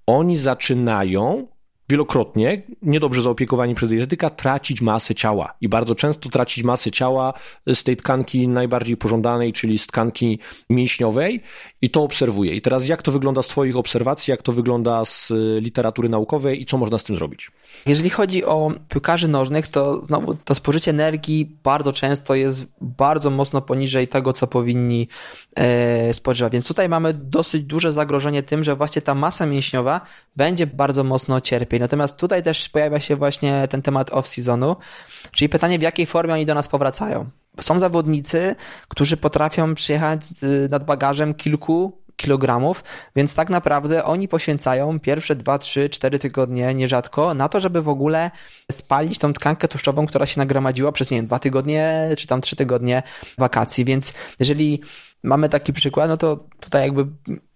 [0.08, 1.47] oni zaczynają
[1.89, 5.54] wielokrotnie, niedobrze zaopiekowani przez dietetyka, tracić masę ciała.
[5.62, 7.34] I bardzo często tracić masę ciała
[7.67, 11.41] z tej tkanki najbardziej pożądanej, czyli z tkanki mięśniowej.
[11.82, 12.56] I to obserwuję.
[12.56, 16.62] I teraz jak to wygląda z Twoich obserwacji, jak to wygląda z y, literatury naukowej
[16.62, 17.52] i co można z tym zrobić?
[17.86, 23.62] Jeżeli chodzi o piłkarzy nożnych, to znowu to spożycie energii bardzo często jest bardzo mocno
[23.62, 25.08] poniżej tego, co powinni
[25.56, 26.54] e, spożywać.
[26.54, 30.02] Więc tutaj mamy dosyć duże zagrożenie tym, że właśnie ta masa mięśniowa
[30.36, 31.77] będzie bardzo mocno cierpieć.
[31.80, 34.76] Natomiast tutaj też pojawia się właśnie ten temat off-seasonu,
[35.32, 37.30] czyli pytanie, w jakiej formie oni do nas powracają.
[37.62, 38.56] Są zawodnicy,
[38.88, 40.22] którzy potrafią przyjechać
[40.70, 42.84] nad bagażem kilku kilogramów,
[43.16, 47.90] więc tak naprawdę oni poświęcają pierwsze 2, 3, 4 tygodnie nierzadko na to, żeby w
[47.90, 48.32] ogóle
[48.72, 52.56] spalić tą tkankę tłuszczową, która się nagromadziła przez, nie wiem, 2 tygodnie czy tam 3
[52.56, 53.04] tygodnie
[53.38, 54.82] wakacji, więc jeżeli
[55.28, 57.06] mamy taki przykład, no to tutaj jakby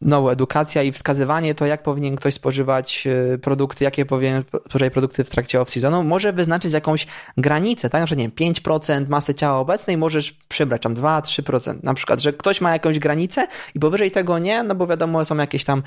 [0.02, 5.24] no, edukacja i wskazywanie to, jak powinien ktoś spożywać e, produkty, jakie powinien spożywać produkty
[5.24, 7.08] w trakcie off-seasonu, może wyznaczyć jakąś
[7.38, 8.02] granicę, tak?
[8.02, 11.84] Na przykład, nie wiem, 5% masy ciała obecnej możesz przybrać tam 2-3%.
[11.84, 15.38] Na przykład, że ktoś ma jakąś granicę i powyżej tego nie, no bo wiadomo, są
[15.38, 15.84] jakieś tam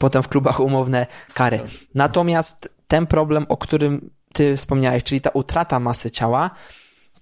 [0.00, 1.60] potem w klubach umowne kary.
[1.94, 6.50] Natomiast ten problem, o którym ty wspomniałeś, czyli ta utrata masy ciała,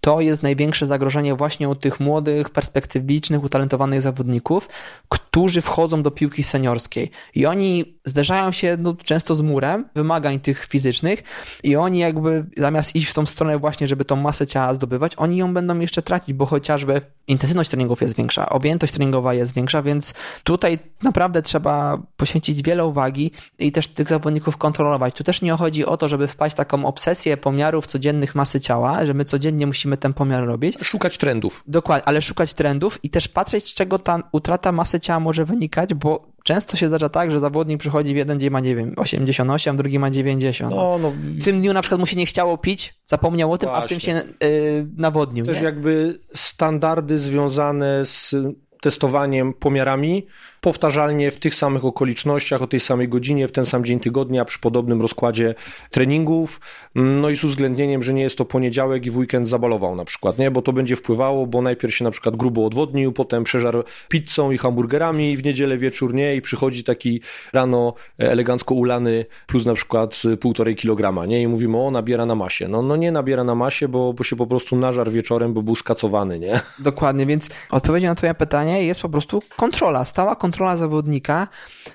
[0.04, 4.68] to jest największe zagrożenie właśnie u tych młodych, perspektywicznych, utalentowanych zawodników,
[5.08, 7.10] którzy wchodzą do piłki seniorskiej.
[7.34, 11.22] I oni zderzają się no, często z murem wymagań tych fizycznych
[11.62, 15.36] i oni jakby zamiast iść w tą stronę właśnie, żeby tą masę ciała zdobywać, oni
[15.36, 20.14] ją będą jeszcze tracić, bo chociażby intensywność treningów jest większa, objętość treningowa jest większa, więc
[20.44, 25.14] tutaj naprawdę trzeba poświęcić wiele uwagi i też tych zawodników kontrolować.
[25.14, 29.06] Tu też nie chodzi o to, żeby wpaść w taką obsesję pomiarów codziennych masy ciała,
[29.06, 30.76] że my codziennie musimy ten pomiar robić.
[30.82, 31.62] Szukać trendów.
[31.66, 35.94] Dokładnie, ale szukać trendów i też patrzeć, z czego ta utrata masy ciała może wynikać,
[35.94, 39.76] bo często się zdarza tak, że zawodnik przychodzi w jeden dzień ma, nie wiem, 88,
[39.76, 40.74] drugi ma 90.
[40.74, 41.10] No, no.
[41.10, 43.84] W tym dniu na przykład mu się nie chciało pić, zapomniał o tym, Właśnie.
[43.84, 45.46] a w tym się yy, nawodnił.
[45.46, 45.64] Też nie?
[45.64, 48.34] jakby standardy związane z
[48.80, 50.26] testowaniem, pomiarami
[50.64, 54.58] powtarzalnie w tych samych okolicznościach, o tej samej godzinie, w ten sam dzień tygodnia, przy
[54.58, 55.54] podobnym rozkładzie
[55.90, 56.60] treningów,
[56.94, 60.38] no i z uwzględnieniem, że nie jest to poniedziałek i w weekend zabalował na przykład,
[60.38, 60.50] nie?
[60.50, 64.58] Bo to będzie wpływało, bo najpierw się na przykład grubo odwodnił, potem przeżarł pizzą i
[64.58, 67.20] hamburgerami w niedzielę wieczór nie i przychodzi taki
[67.52, 71.42] rano elegancko ulany plus na przykład półtorej kilograma, nie?
[71.42, 72.68] I mówimy, o, nabiera na masie.
[72.68, 75.74] No, no nie nabiera na masie, bo, bo się po prostu nażar wieczorem, bo był
[75.74, 76.60] skacowany, nie?
[76.78, 81.48] Dokładnie, więc odpowiedzią na twoje pytanie jest po prostu kontrola, stała kontrola kontrola zawodnika,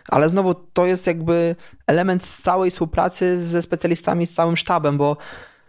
[0.08, 1.56] ale znowu to jest jakby
[1.88, 5.18] element całej współpracy ze specjalistami, z całym sztabem, bo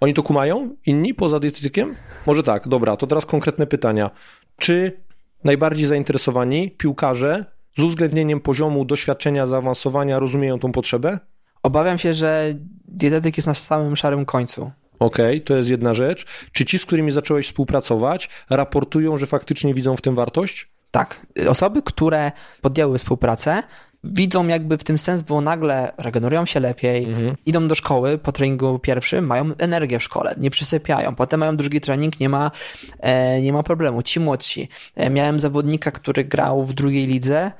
[0.00, 0.76] oni to kumają?
[0.86, 1.94] Inni poza dietetykiem?
[2.26, 4.10] Może tak, dobra, to teraz konkretne pytania.
[4.56, 5.00] Czy
[5.44, 7.44] najbardziej zainteresowani piłkarze
[7.78, 11.18] z uwzględnieniem poziomu doświadczenia, zaawansowania rozumieją tą potrzebę?
[11.62, 12.54] Obawiam się, że
[12.88, 14.70] dietetyk jest na samym szarym końcu.
[14.98, 16.26] Okej, okay, to jest jedna rzecz.
[16.52, 20.68] Czy ci, z którymi zacząłeś współpracować, raportują, że faktycznie widzą w tym wartość?
[20.90, 23.62] Tak, osoby, które podjęły współpracę,
[24.04, 27.36] widzą jakby w tym sens, bo nagle regenerują się lepiej, mhm.
[27.46, 31.80] idą do szkoły po treningu pierwszym, mają energię w szkole, nie przysypiają, potem mają drugi
[31.80, 32.50] trening, nie ma,
[32.98, 34.02] e, nie ma problemu.
[34.02, 34.68] Ci młodsi.
[34.96, 37.52] E, miałem zawodnika, który grał w drugiej lidze,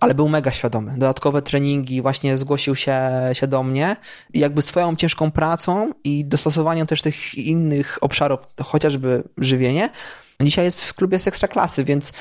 [0.00, 0.92] ale był mega świadomy.
[0.92, 3.00] Dodatkowe treningi, właśnie zgłosił się,
[3.32, 3.96] się do mnie
[4.32, 9.90] i jakby swoją ciężką pracą i dostosowaniem też tych innych obszarów, chociażby żywienie,
[10.42, 12.12] dzisiaj jest w klubie z ekstraklasy, więc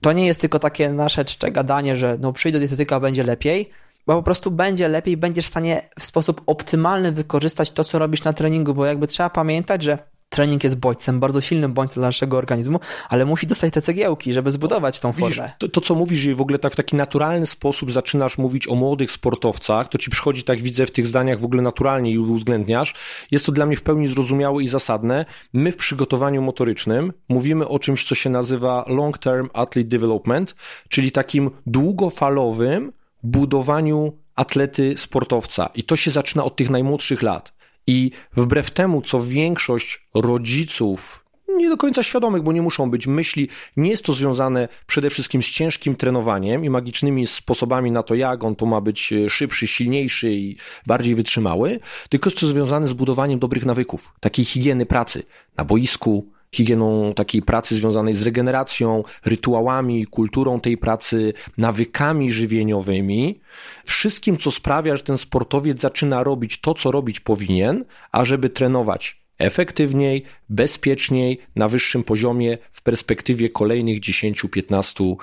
[0.00, 3.70] to nie jest tylko takie nasze czcze gadanie, że no przyjdę do dietetyka, będzie lepiej,
[4.06, 8.24] bo po prostu będzie lepiej, będziesz w stanie w sposób optymalny wykorzystać to, co robisz
[8.24, 9.98] na treningu, bo jakby trzeba pamiętać, że
[10.30, 14.50] trening jest bodźcem, bardzo silnym bodźcem dla naszego organizmu, ale musi dostać te cegiełki, żeby
[14.50, 15.28] zbudować tą formę.
[15.28, 18.68] Widzisz, to, to, co mówisz, że w ogóle tak w taki naturalny sposób zaczynasz mówić
[18.68, 22.18] o młodych sportowcach, to ci przychodzi, tak widzę w tych zdaniach w ogóle naturalnie i
[22.18, 22.94] uwzględniasz.
[23.30, 25.24] Jest to dla mnie w pełni zrozumiałe i zasadne.
[25.52, 30.54] My w przygotowaniu motorycznym mówimy o czymś, co się nazywa long term athlete development,
[30.88, 35.70] czyli takim długofalowym budowaniu atlety sportowca.
[35.74, 37.59] I to się zaczyna od tych najmłodszych lat.
[37.90, 41.24] I wbrew temu, co większość rodziców
[41.56, 43.48] nie do końca świadomych, bo nie muszą być myśli.
[43.76, 48.44] Nie jest to związane przede wszystkim z ciężkim trenowaniem i magicznymi sposobami na to, jak
[48.44, 52.92] on to ma być e, szybszy, silniejszy i bardziej wytrzymały, tylko jest to związane z
[52.92, 55.22] budowaniem dobrych nawyków, takiej higieny pracy
[55.56, 63.40] na boisku, higieną takiej pracy związanej z regeneracją, rytuałami, kulturą tej pracy, nawykami żywieniowymi,
[63.84, 70.24] wszystkim, co sprawia, że ten sportowiec zaczyna robić to, co robić powinien, ażeby trenować efektywniej,
[70.48, 75.16] bezpieczniej, na wyższym poziomie w perspektywie kolejnych 10-15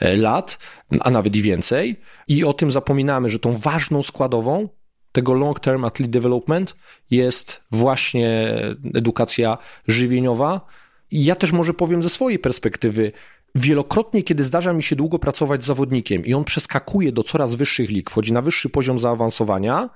[0.00, 0.58] e, lat,
[1.00, 1.96] a nawet i więcej.
[2.28, 4.68] I o tym zapominamy, że tą ważną składową
[5.14, 6.76] tego long term athlete development
[7.10, 8.58] jest właśnie
[8.94, 10.60] edukacja żywieniowa.
[11.10, 13.12] Ja też może powiem ze swojej perspektywy,
[13.56, 17.90] Wielokrotnie, kiedy zdarza mi się długo pracować z zawodnikiem i on przeskakuje do coraz wyższych
[17.90, 19.90] lig, wchodzi na wyższy poziom zaawansowania,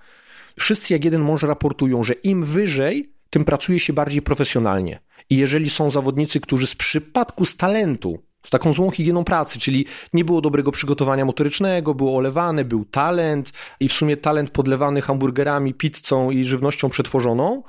[0.59, 5.01] wszyscy jak jeden mąż raportują, że im wyżej, tym pracuje się bardziej profesjonalnie.
[5.31, 9.87] I jeżeli są zawodnicy, którzy z przypadku, z talentu z taką złą higieną pracy, czyli
[10.13, 15.75] nie było dobrego przygotowania motorycznego, było olewane, był talent i w sumie talent podlewany hamburgerami,
[15.75, 17.63] pizzą i żywnością przetworzoną.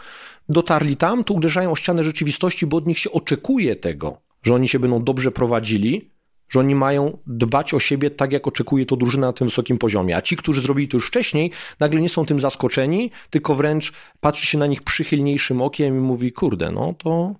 [0.49, 4.67] Dotarli tam, to uderzają o ścianę rzeczywistości, bo od nich się oczekuje tego, że oni
[4.67, 6.11] się będą dobrze prowadzili,
[6.49, 10.17] że oni mają dbać o siebie tak, jak oczekuje to drużyna na tym wysokim poziomie.
[10.17, 14.45] A ci, którzy zrobili to już wcześniej, nagle nie są tym zaskoczeni, tylko wręcz patrzy
[14.45, 17.35] się na nich przychylniejszym okiem i mówi, kurde, no to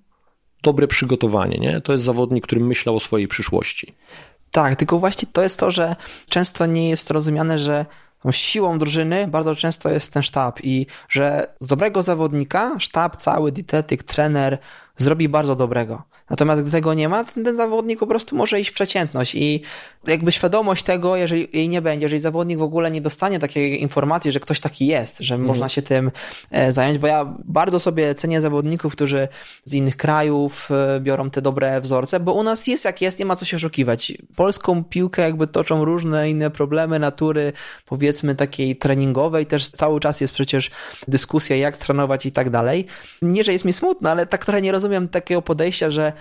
[0.63, 1.81] dobre przygotowanie, nie?
[1.81, 3.93] To jest zawodnik, który myślał o swojej przyszłości.
[4.51, 5.95] Tak, tylko właśnie to jest to, że
[6.29, 7.85] często nie jest rozumiane, że
[8.31, 14.03] siłą drużyny bardzo często jest ten sztab i że z dobrego zawodnika sztab cały, dietetyk,
[14.03, 14.57] trener
[14.99, 16.03] zrobi bardzo dobrego.
[16.29, 19.61] Natomiast gdy tego nie ma, ten zawodnik po prostu może iść w przeciętność i
[20.07, 24.31] jakby świadomość tego, jeżeli jej nie będzie, jeżeli zawodnik w ogóle nie dostanie takiej informacji,
[24.31, 25.47] że ktoś taki jest, że mm.
[25.47, 26.11] można się tym
[26.51, 29.27] e, zająć, bo ja bardzo sobie cenię zawodników, którzy
[29.63, 33.25] z innych krajów e, biorą te dobre wzorce, bo u nas jest jak jest, nie
[33.25, 34.13] ma co się oszukiwać.
[34.35, 37.53] Polską piłkę jakby toczą różne inne problemy natury,
[37.85, 40.71] powiedzmy takiej treningowej, też cały czas jest przecież
[41.07, 42.85] dyskusja, jak trenować i tak dalej.
[43.21, 46.13] Nie, że jest mi smutno, ale tak trochę nie rozumiem takiego podejścia, że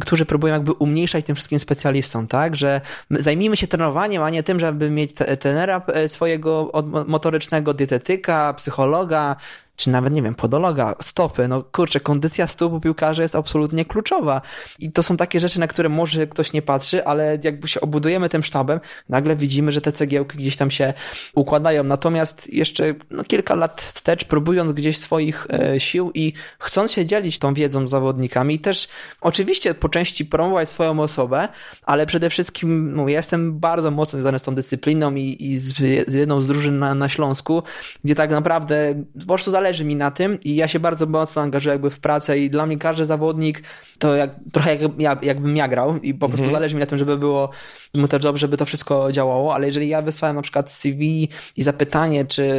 [0.00, 2.56] którzy próbują jakby umniejszać tym wszystkim specjalistom, tak?
[2.56, 6.72] Że zajmijmy się trenowaniem, a nie tym, żeby mieć trenera e, swojego
[7.06, 9.36] motorycznego, dietetyka, psychologa,
[9.76, 14.42] czy nawet, nie wiem, podologa, stopy, no kurczę, kondycja stóp piłkarza jest absolutnie kluczowa.
[14.78, 18.28] I to są takie rzeczy, na które może ktoś nie patrzy, ale jakby się obudujemy
[18.28, 20.94] tym sztabem, nagle widzimy, że te cegiełki gdzieś tam się
[21.34, 21.84] układają.
[21.84, 27.38] Natomiast jeszcze no, kilka lat wstecz, próbując gdzieś swoich e, sił i chcąc się dzielić
[27.38, 28.88] tą wiedzą z zawodnikami, też
[29.20, 31.48] oczywiście po części promować swoją osobę,
[31.82, 35.74] ale przede wszystkim, no, ja jestem bardzo mocno związany z tą dyscypliną i, i z,
[36.08, 37.62] z jedną z drużyn na, na Śląsku,
[38.04, 41.42] gdzie tak naprawdę po prostu zależy zależy mi na tym i ja się bardzo mocno
[41.42, 43.62] angażuję jakby w pracę i dla mnie każdy zawodnik
[43.98, 46.56] to jak, trochę jak, ja, jakbym ja grał i po prostu mhm.
[46.56, 47.50] zależy mi na tym, żeby było
[47.94, 51.62] mu też dobrze, żeby to wszystko działało, ale jeżeli ja wysłałem na przykład CV i
[51.62, 52.52] zapytanie, czy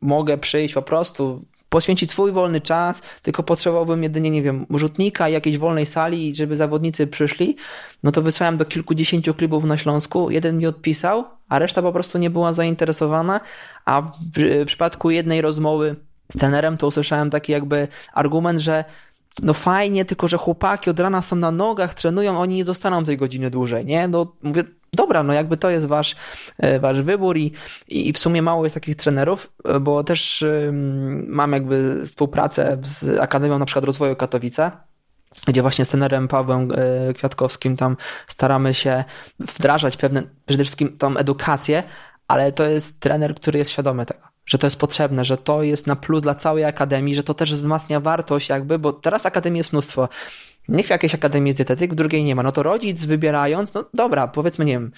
[0.00, 5.58] mogę przyjść po prostu poświęcić swój wolny czas, tylko potrzebowałbym jedynie, nie wiem, rzutnika, jakiejś
[5.58, 7.56] wolnej sali, żeby zawodnicy przyszli,
[8.02, 12.18] no to wysłałem do kilkudziesięciu klubów na Śląsku, jeden mi odpisał, a reszta po prostu
[12.18, 13.40] nie była zainteresowana,
[13.84, 14.02] a
[14.36, 15.96] w przypadku jednej rozmowy
[16.34, 18.84] z tenerem, to usłyszałem taki jakby argument, że
[19.42, 23.16] no fajnie, tylko że chłopaki od rana są na nogach, trenują, oni nie zostaną tej
[23.16, 24.08] godziny dłużej, nie?
[24.08, 26.16] No mówię, dobra, no jakby to jest wasz,
[26.58, 27.52] e, wasz wybór i,
[27.88, 30.44] i w sumie mało jest takich trenerów, e, bo też
[31.26, 34.70] mam jakby współpracę z Akademią na przykład Rozwoju Katowice,
[35.46, 39.04] gdzie właśnie z trenerem Pawłem e, Kwiatkowskim tam staramy się
[39.38, 41.82] wdrażać pewne, przede wszystkim tą edukację,
[42.28, 45.86] ale to jest trener, który jest świadomy tego że to jest potrzebne, że to jest
[45.86, 49.72] na plus dla całej akademii, że to też wzmacnia wartość jakby, bo teraz akademii jest
[49.72, 50.08] mnóstwo.
[50.68, 52.42] Niech w jakiejś akademii jest dietetyk, w drugiej nie ma.
[52.42, 54.92] No to rodzic wybierając, no dobra, powiedzmy, nie wiem,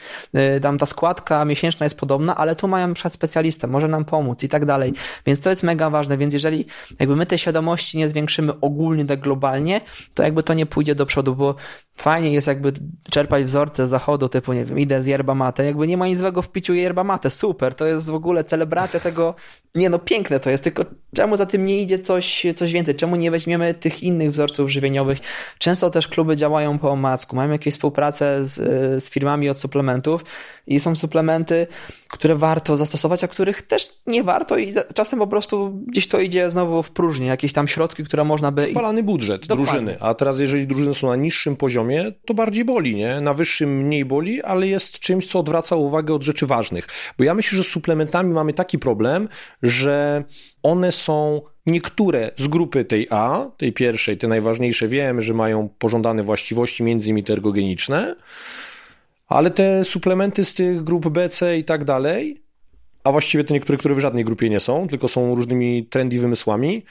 [0.56, 4.04] y, tam ta składka miesięczna jest podobna, ale tu mają na przykład specjalistę, może nam
[4.04, 4.92] pomóc i tak dalej.
[5.26, 6.64] Więc to jest mega ważne, więc jeżeli
[7.00, 9.80] jakby my tej świadomości nie zwiększymy ogólnie, tak globalnie,
[10.14, 11.54] to jakby to nie pójdzie do przodu, bo
[11.96, 12.72] fajnie jest jakby
[13.10, 16.18] czerpać wzorce z zachodu, typu, nie wiem, idę z yerba mate, jakby nie ma nic
[16.18, 19.34] złego w piciu yerba mate, super, to jest w ogóle celebracja tego,
[19.74, 23.16] nie no, piękne to jest, tylko czemu za tym nie idzie coś, coś więcej, czemu
[23.16, 25.18] nie weźmiemy tych innych wzorców żywieniowych,
[25.58, 28.54] Często też kluby działają po omacku, mają jakieś współpracę z,
[29.04, 30.24] z firmami od suplementów
[30.66, 31.66] i są suplementy,
[32.08, 36.50] które warto zastosować, a których też nie warto i czasem po prostu gdzieś to idzie
[36.50, 38.70] znowu w próżnię, jakieś tam środki, które można by...
[38.70, 39.66] Spalany budżet Dokładnie.
[39.72, 41.85] drużyny, a teraz jeżeli drużyny są na niższym poziomie,
[42.24, 43.20] to bardziej boli, nie?
[43.20, 46.86] Na wyższym mniej boli, ale jest czymś, co odwraca uwagę od rzeczy ważnych.
[47.18, 49.28] Bo ja myślę, że z suplementami mamy taki problem,
[49.62, 50.24] że
[50.62, 56.22] one są niektóre z grupy tej A, tej pierwszej, te najważniejsze, wiemy, że mają pożądane
[56.22, 57.24] właściwości, między innymi
[59.28, 62.42] ale te suplementy z tych grup B, C i tak dalej,
[63.04, 66.82] a właściwie te niektóre, które w żadnej grupie nie są, tylko są różnymi trendy wymysłami,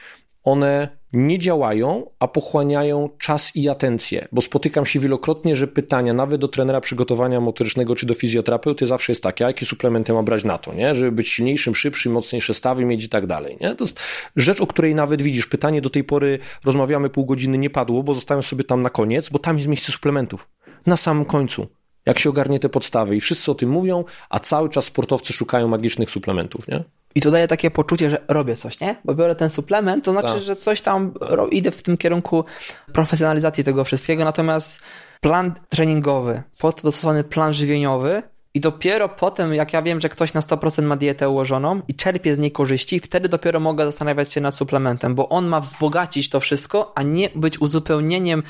[0.45, 6.41] one nie działają, a pochłaniają czas i atencję, bo spotykam się wielokrotnie, że pytania nawet
[6.41, 10.57] do trenera przygotowania motorycznego czy do fizjoterapeuty zawsze jest takie, jakie suplementy ma brać na
[10.57, 10.95] to, nie?
[10.95, 13.57] żeby być silniejszym, szybszym, mocniejsze stawy mieć i tak dalej.
[13.61, 13.75] Nie?
[13.75, 13.99] To jest
[14.35, 18.13] rzecz, o której nawet widzisz, pytanie do tej pory rozmawiamy pół godziny nie padło, bo
[18.13, 20.49] zostałem sobie tam na koniec, bo tam jest miejsce suplementów.
[20.85, 21.67] Na samym końcu
[22.05, 25.67] jak się ogarnie te podstawy i wszyscy o tym mówią, a cały czas sportowcy szukają
[25.67, 26.83] magicznych suplementów, nie?
[27.15, 28.95] I to daje takie poczucie, że robię coś, nie?
[29.05, 30.39] Bo biorę ten suplement, to znaczy, tak.
[30.39, 31.13] że coś tam
[31.51, 32.45] idę w tym kierunku
[32.93, 34.81] profesjonalizacji tego wszystkiego, natomiast
[35.21, 38.23] plan treningowy, po to dostosowany plan żywieniowy
[38.53, 42.35] i dopiero potem, jak ja wiem, że ktoś na 100% ma dietę ułożoną i czerpie
[42.35, 46.39] z niej korzyści, wtedy dopiero mogę zastanawiać się nad suplementem, bo on ma wzbogacić to
[46.39, 48.43] wszystko, a nie być uzupełnieniem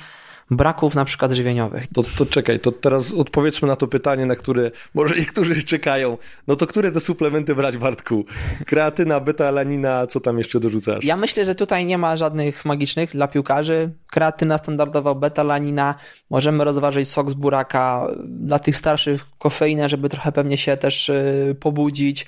[0.52, 1.88] braków na przykład żywieniowych.
[1.94, 6.18] To, to czekaj, to teraz odpowiedzmy na to pytanie, na które może niektórzy czekają.
[6.48, 8.26] No to które te suplementy brać, Bartku?
[8.66, 11.04] Kreatyna, beta-alanina, co tam jeszcze dorzucasz?
[11.04, 13.90] Ja myślę, że tutaj nie ma żadnych magicznych dla piłkarzy.
[14.08, 15.96] Kreatyna standardowa, beta-alanina,
[16.30, 21.56] możemy rozważyć sok z buraka, dla tych starszych kofeinę, żeby trochę pewnie się też y,
[21.60, 22.26] pobudzić.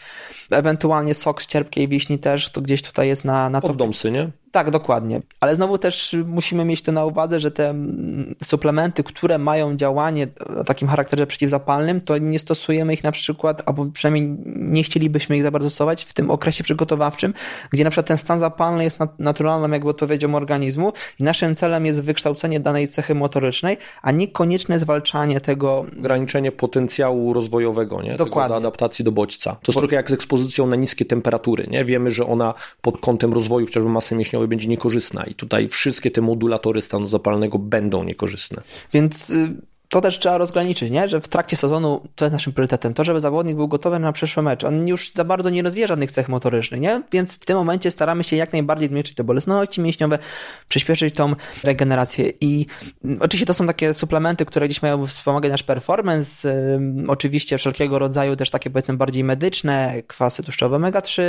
[0.51, 3.67] Ewentualnie sok z cierpkiej wiśni też, to gdzieś tutaj jest na, na to.
[3.67, 4.31] Poddomsy, nie?
[4.51, 5.21] Tak, dokładnie.
[5.39, 10.27] Ale znowu też musimy mieć to na uwadze, że te mm, suplementy, które mają działanie
[10.59, 15.43] o takim charakterze przeciwzapalnym, to nie stosujemy ich na przykład, albo przynajmniej nie chcielibyśmy ich
[15.43, 17.33] za bardzo stosować w tym okresie przygotowawczym,
[17.71, 22.03] gdzie na przykład ten stan zapalny jest naturalną jakby odpowiedzią organizmu i naszym celem jest
[22.03, 25.85] wykształcenie danej cechy motorycznej, a niekonieczne zwalczanie tego...
[25.99, 28.15] Ograniczenie potencjału rozwojowego, nie?
[28.15, 28.47] Dokładnie.
[28.47, 29.51] Tego do adaptacji do bodźca.
[29.51, 29.81] To jest Bo...
[29.81, 31.85] trochę jak z ekspozycją na niskie temperatury, nie?
[31.85, 36.21] Wiemy, że ona pod kątem rozwoju chociażby masy mięśniowej będzie niekorzystna i tutaj wszystkie te
[36.21, 38.61] modulatory stanu zapalnego będą niekorzystne.
[38.93, 39.55] Więc y,
[39.89, 41.07] to też trzeba rozgraniczyć, nie?
[41.07, 44.43] że w trakcie sezonu to jest naszym priorytetem, to żeby zawodnik był gotowy na przyszły
[44.43, 44.63] mecz.
[44.63, 47.01] On już za bardzo nie rozwija żadnych cech motorycznych, nie?
[47.11, 50.19] więc w tym momencie staramy się jak najbardziej zmniejszyć te bolesności mięśniowe,
[50.67, 52.65] przyspieszyć tą regenerację i
[53.03, 56.59] mm, oczywiście to są takie suplementy, które gdzieś mają wspomagać nasz performance,
[57.07, 61.21] oczywiście wszelkiego rodzaju też takie powiedzmy bardziej medyczne, kwasy tłuszczowe omega-3,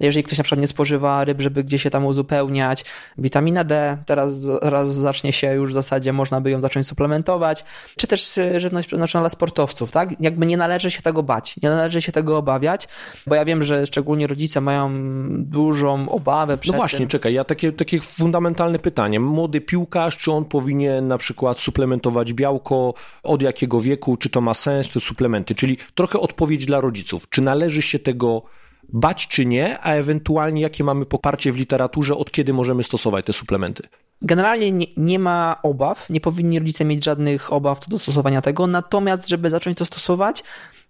[0.00, 2.84] jeżeli ktoś na przykład nie spożywa ryb, żeby gdzieś się tam uzupełniać,
[3.18, 7.64] witamina D, teraz raz zacznie się już w zasadzie, można by ją zacząć suplementować,
[7.96, 10.20] czy też e, żywność przeznaczona dla sportowców, tak?
[10.20, 12.88] Jakby nie należy się tego bać, nie należy się tego obawiać,
[13.26, 14.90] bo ja wiem, że szczególnie rodzice mają
[15.30, 17.08] dużą obawę przed No właśnie, tym.
[17.08, 19.20] czekaj, ja takie, takie fundamentalne pytanie.
[19.20, 24.54] Młody piłkarz, czy on powinien na przykład suplementować białko, od jakiego wieku, czy to ma
[24.54, 27.28] sens, te suplementy, czyli trochę odpowiedź dla rodziców.
[27.28, 28.42] Czy należy się tego
[28.88, 33.32] bać, czy nie, a ewentualnie jakie mamy poparcie w literaturze, od kiedy możemy stosować te
[33.32, 33.82] suplementy?
[34.22, 39.28] Generalnie nie, nie, ma obaw, nie powinni rodzice mieć żadnych obaw do stosowania tego, natomiast
[39.28, 40.44] żeby zacząć to stosować,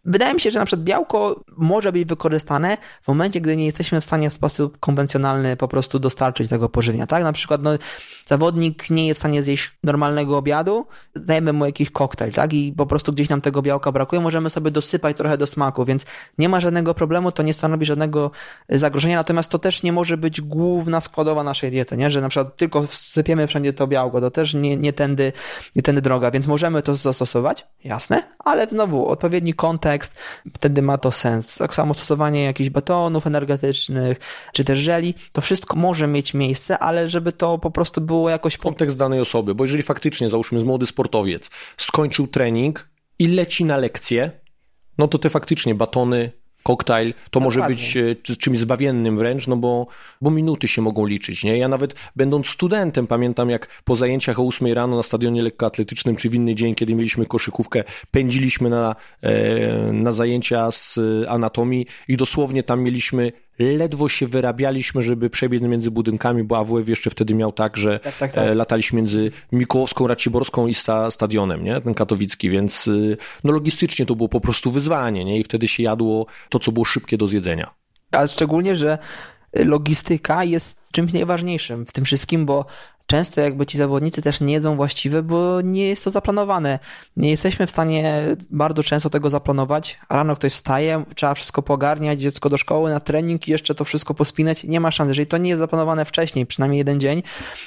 [0.06, 4.00] Wydaje mi się, że na przykład białko może być wykorzystane w momencie, gdy nie jesteśmy
[4.00, 7.22] w stanie w sposób konwencjonalny po prostu dostarczyć tego pożywienia, tak?
[7.22, 7.70] Na przykład no,
[8.26, 10.86] zawodnik nie jest w stanie zjeść normalnego obiadu,
[11.16, 12.52] dajemy mu jakiś koktajl, tak?
[12.52, 16.06] I po prostu gdzieś nam tego białka brakuje, możemy sobie dosypać trochę do smaku, więc
[16.38, 18.30] nie ma żadnego problemu, to nie stanowi żadnego
[18.68, 22.10] zagrożenia, natomiast to też nie może być główna składowa naszej diety, nie?
[22.10, 25.32] Że na przykład tylko wsypiemy wszędzie to białko, to też nie, nie, tędy,
[25.76, 30.14] nie tędy droga, więc możemy to zastosować, jasne, ale znowu odpowiedni kontekst, kontekst,
[30.54, 31.56] wtedy ma to sens.
[31.56, 34.18] Tak samo stosowanie jakichś betonów energetycznych,
[34.52, 38.56] czy też żeli, to wszystko może mieć miejsce, ale żeby to po prostu było jakoś...
[38.56, 42.88] Kontekst danej osoby, bo jeżeli faktycznie, załóżmy, młody sportowiec skończył trening
[43.18, 44.30] i leci na lekcję,
[44.98, 46.32] no to te faktycznie batony,
[46.66, 47.60] koktajl, to Dokładnie.
[47.60, 49.86] może być e, czymś zbawiennym wręcz, no bo,
[50.20, 51.58] bo minuty się mogą liczyć, nie?
[51.58, 56.30] Ja nawet będąc studentem pamiętam jak po zajęciach o 8 rano na stadionie lekkoatletycznym, czy
[56.30, 60.98] w inny dzień, kiedy mieliśmy koszykówkę, pędziliśmy na, e, na zajęcia z
[61.28, 67.10] anatomii i dosłownie tam mieliśmy ledwo się wyrabialiśmy, żeby przebiec między budynkami, bo AWF jeszcze
[67.10, 68.44] wtedy miał tak, że tak, tak, tak.
[68.44, 71.80] E, lataliśmy między Mikołowską, Raciborską i sta, stadionem, nie?
[71.80, 75.38] ten katowicki, więc y, no logistycznie to było po prostu wyzwanie nie?
[75.38, 77.70] i wtedy się jadło to, co było szybkie do zjedzenia.
[78.10, 78.98] A szczególnie, że
[79.64, 82.66] logistyka jest czymś najważniejszym w tym wszystkim, bo
[83.06, 86.78] często jakby ci zawodnicy też nie jedzą właściwe, bo nie jest to zaplanowane.
[87.16, 89.98] Nie jesteśmy w stanie bardzo często tego zaplanować.
[90.10, 94.14] Rano ktoś wstaje, trzeba wszystko pogarniać, dziecko do szkoły, na trening i jeszcze to wszystko
[94.14, 94.64] pospinać.
[94.64, 95.08] Nie ma szans.
[95.08, 97.22] Jeżeli to nie jest zaplanowane wcześniej, przynajmniej jeden dzień,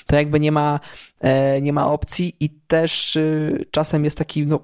[0.05, 0.79] to jakby nie ma,
[1.21, 4.59] e, nie ma opcji i też y, czasem jest taki no,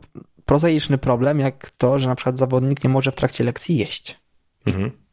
[0.45, 4.19] prozaiczny problem, jak to, że na przykład zawodnik nie może w trakcie lekcji jeść.
[4.65, 5.04] Mhm.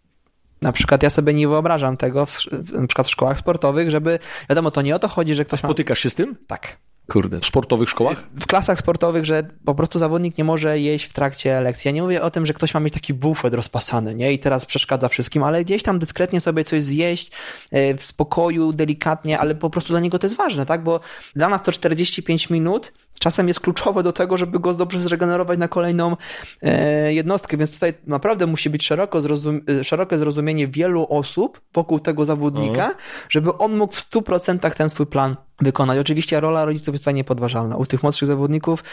[0.63, 4.19] Na przykład ja sobie nie wyobrażam tego, w, na przykład w szkołach sportowych, żeby,
[4.51, 6.37] wiadomo, to nie o to chodzi, że ktoś Spotykasz się z tym?
[6.47, 6.77] Tak.
[7.11, 8.25] Kurde, w sportowych szkołach?
[8.41, 11.89] W klasach sportowych, że po prostu zawodnik nie może jeść w trakcie lekcji.
[11.89, 14.33] Ja nie mówię o tym, że ktoś ma mieć taki bufet rozpasany, nie?
[14.33, 17.33] I teraz przeszkadza wszystkim, ale gdzieś tam dyskretnie sobie coś zjeść
[17.71, 20.83] e, w spokoju, delikatnie, ale po prostu dla niego to jest ważne, tak?
[20.83, 21.01] Bo
[21.37, 25.69] dla nas to 45 minut czasem jest kluczowe do tego, żeby go dobrze zregenerować na
[25.69, 26.17] kolejną
[26.63, 32.01] e, jednostkę, więc tutaj naprawdę musi być szeroko zrozum e, szerokie zrozumienie wielu osób wokół
[32.01, 32.95] tego zawodnika, mhm.
[33.29, 35.99] żeby on mógł w 100% ten swój plan wykonać.
[35.99, 37.77] Oczywiście rola rodziców jest tutaj niepodważalna.
[37.77, 38.85] U tych młodszych zawodników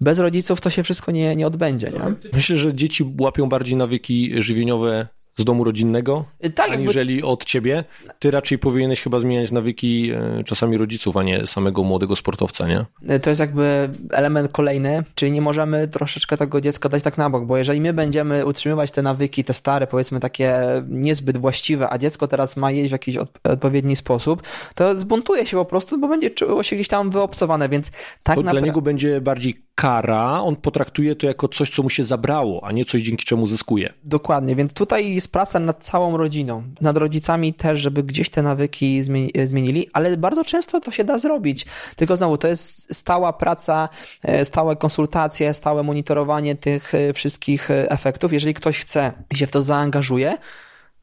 [0.00, 1.90] bez rodziców to się wszystko nie, nie odbędzie.
[1.90, 2.30] Nie?
[2.32, 6.24] Myślę, że dzieci łapią bardziej nawyki żywieniowe z domu rodzinnego,
[6.54, 7.28] tak, aniżeli jakby...
[7.28, 7.84] od ciebie.
[8.18, 12.84] Ty raczej powinieneś chyba zmieniać nawyki e, czasami rodziców, a nie samego młodego sportowca, nie?
[13.08, 17.30] E, to jest jakby element kolejny, czyli nie możemy troszeczkę tego dziecka dać tak na
[17.30, 20.54] bok, bo jeżeli my będziemy utrzymywać te nawyki, te stare, powiedzmy takie
[20.88, 24.42] niezbyt właściwe, a dziecko teraz ma jeść w jakiś odpowiedni sposób,
[24.74, 27.90] to zbuntuje się po prostu, bo będzie czuło się gdzieś tam wyobcowane, więc
[28.22, 28.60] tak naprawdę...
[28.60, 32.72] Dla niego będzie bardziej kara, on potraktuje to jako coś, co mu się zabrało, a
[32.72, 33.92] nie coś, dzięki czemu zyskuje.
[34.04, 39.02] Dokładnie, więc tutaj jest praca nad całą rodziną, nad rodzicami też, żeby gdzieś te nawyki
[39.46, 41.66] zmienili, ale bardzo często to się da zrobić.
[41.96, 43.88] Tylko znowu, to jest stała praca,
[44.22, 48.32] e, stałe konsultacje, stałe monitorowanie tych e, wszystkich e, efektów.
[48.32, 50.38] Jeżeli ktoś chce się w to zaangażuje,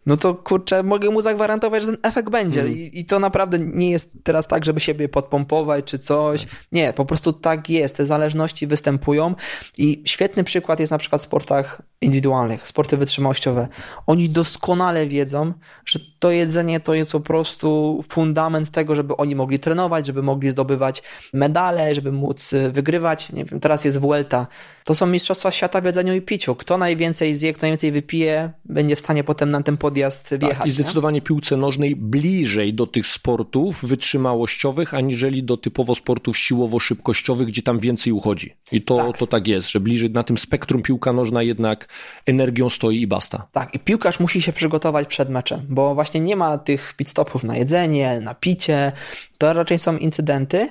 [0.05, 2.61] no to kurczę, mogę mu zagwarantować, że ten efekt będzie.
[2.61, 2.77] Mm.
[2.77, 6.45] I, I, to naprawdę nie jest teraz tak, żeby siebie podpompować czy coś.
[6.71, 7.95] Nie, po prostu tak jest.
[7.95, 9.35] Te zależności występują
[9.77, 13.67] i świetny przykład jest na przykład w sportach indywidualnych, sporty wytrzymałościowe.
[14.07, 15.53] Oni doskonale wiedzą,
[15.85, 20.49] że to jedzenie to jest po prostu fundament tego, żeby oni mogli trenować, żeby mogli
[20.49, 23.31] zdobywać medale, żeby móc y, wygrywać.
[23.31, 24.47] Nie wiem, teraz jest Vuelta.
[24.83, 26.55] To są mistrzostwa świata w jedzeniu i piciu.
[26.55, 30.57] Kto najwięcej zje, kto najwięcej wypije, będzie w stanie potem na ten podjazd wjechać.
[30.57, 31.21] Tak, I zdecydowanie nie?
[31.21, 38.13] piłce nożnej bliżej do tych sportów wytrzymałościowych, aniżeli do typowo sportów siłowo-szybkościowych, gdzie tam więcej
[38.13, 38.53] uchodzi.
[38.71, 39.17] I to tak.
[39.17, 41.88] to tak jest, że bliżej na tym spektrum piłka nożna jednak
[42.25, 43.47] energią stoi i basta.
[43.51, 47.43] Tak, i piłkarz musi się przygotować przed meczem, bo właśnie nie ma tych pit stopów
[47.43, 48.91] na jedzenie, na picie,
[49.37, 50.69] to raczej są incydenty,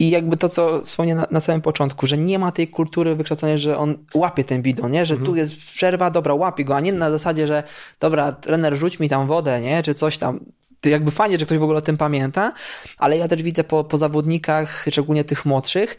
[0.00, 3.58] i jakby to, co wspomniałem na, na, samym początku, że nie ma tej kultury wykształconej,
[3.58, 5.06] że on łapie ten bidon, nie?
[5.06, 5.26] Że mhm.
[5.26, 7.62] tu jest przerwa, dobra, łapie go, a nie na zasadzie, że
[8.00, 9.82] dobra, trener, rzuć mi tam wodę, nie?
[9.82, 10.40] Czy coś tam.
[10.84, 12.52] Jakby fajnie, że ktoś w ogóle o tym pamięta,
[12.98, 15.96] ale ja też widzę po, po zawodnikach, szczególnie tych młodszych,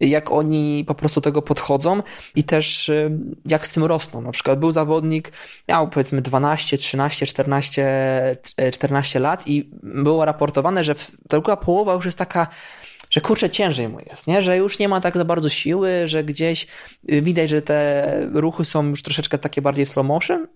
[0.00, 2.02] jak oni po prostu tego podchodzą
[2.34, 4.20] i też y, jak z tym rosną.
[4.20, 5.32] Na przykład był zawodnik,
[5.68, 8.36] miał powiedzmy 12, 13, 14,
[8.72, 10.94] 14 lat i było raportowane, że
[11.28, 12.46] druga połowa już jest taka
[13.10, 14.42] że kurczę, ciężej mu jest, nie?
[14.42, 16.66] że już nie ma tak za bardzo siły, że gdzieś
[17.12, 20.46] y, widać, że te ruchy są już troszeczkę takie bardziej w slow motion.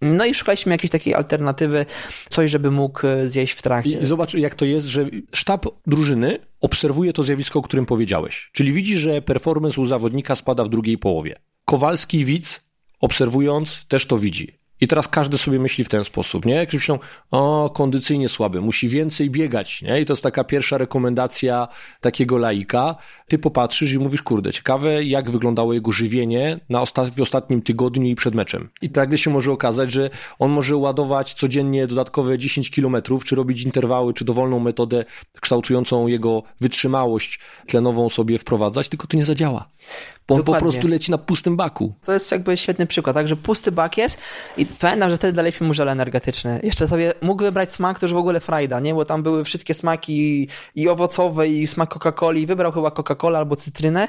[0.00, 1.86] No i szukaliśmy jakiejś takiej alternatywy,
[2.28, 3.98] coś, żeby mógł y, zjeść w trakcie.
[3.98, 8.50] I zobacz, jak to jest, że sztab drużyny obserwuje to zjawisko, o którym powiedziałeś.
[8.52, 11.36] Czyli widzi, że performance u zawodnika spada w drugiej połowie.
[11.64, 12.60] Kowalski widz,
[13.00, 14.63] obserwując, też to widzi.
[14.84, 16.54] I teraz każdy sobie myśli w ten sposób, nie?
[16.54, 16.98] Jak myślą,
[17.30, 20.00] o, kondycyjnie słaby, musi więcej biegać, nie?
[20.00, 21.68] I to jest taka pierwsza rekomendacja
[22.00, 22.96] takiego laika.
[23.28, 28.06] Ty popatrzysz i mówisz, kurde, ciekawe, jak wyglądało jego żywienie na osta w ostatnim tygodniu
[28.06, 28.70] i przed meczem.
[28.82, 33.62] I nagle się może okazać, że on może ładować codziennie dodatkowe 10 kilometrów, czy robić
[33.62, 35.04] interwały, czy dowolną metodę
[35.40, 39.68] kształtującą jego wytrzymałość tlenową sobie wprowadzać, tylko to nie zadziała.
[40.28, 40.66] Bo on Dokładnie.
[40.66, 41.94] po prostu leci na pustym baku.
[42.04, 44.18] To jest jakby świetny przykład, tak, że pusty bak jest
[44.56, 46.60] i pamiętam, że wtedy daliśmy mu żel energetyczny.
[46.62, 48.94] Jeszcze sobie mógł wybrać smak, to już w ogóle frajda, nie?
[48.94, 52.46] Bo tam były wszystkie smaki i owocowe i smak Coca-Coli.
[52.46, 54.08] Wybrał chyba Coca-Cola albo cytrynę.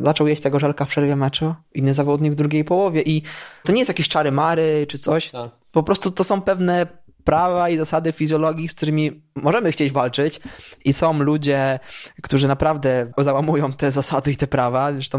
[0.00, 1.54] Zaczął jeść tego żelka w przerwie meczu.
[1.74, 3.22] Inny zawodnik w drugiej połowie i
[3.64, 5.30] to nie jest jakieś czary mary czy coś.
[5.30, 5.50] Tak.
[5.72, 6.86] Po prostu to są pewne
[7.24, 10.40] prawa i zasady fizjologii, z którymi możemy chcieć walczyć
[10.84, 11.78] i są ludzie,
[12.22, 14.92] którzy naprawdę załamują te zasady i te prawa.
[14.92, 15.18] Zresztą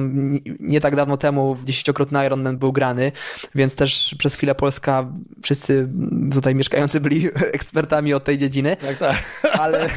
[0.59, 3.11] nie tak dawno temu dziesięciokrotny Ironman był grany,
[3.55, 5.07] więc też przez chwilę Polska,
[5.43, 5.89] wszyscy
[6.33, 8.77] tutaj mieszkający byli ekspertami od tej dziedziny.
[8.77, 9.15] Tak, tak.
[9.61, 9.89] Ale...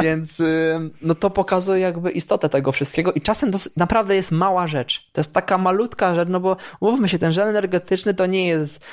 [0.00, 0.42] Więc
[1.02, 5.10] no to pokazuje jakby istotę tego wszystkiego i czasem to naprawdę jest mała rzecz.
[5.12, 8.84] To jest taka malutka rzecz, no bo mówmy się, ten żel energetyczny to nie jest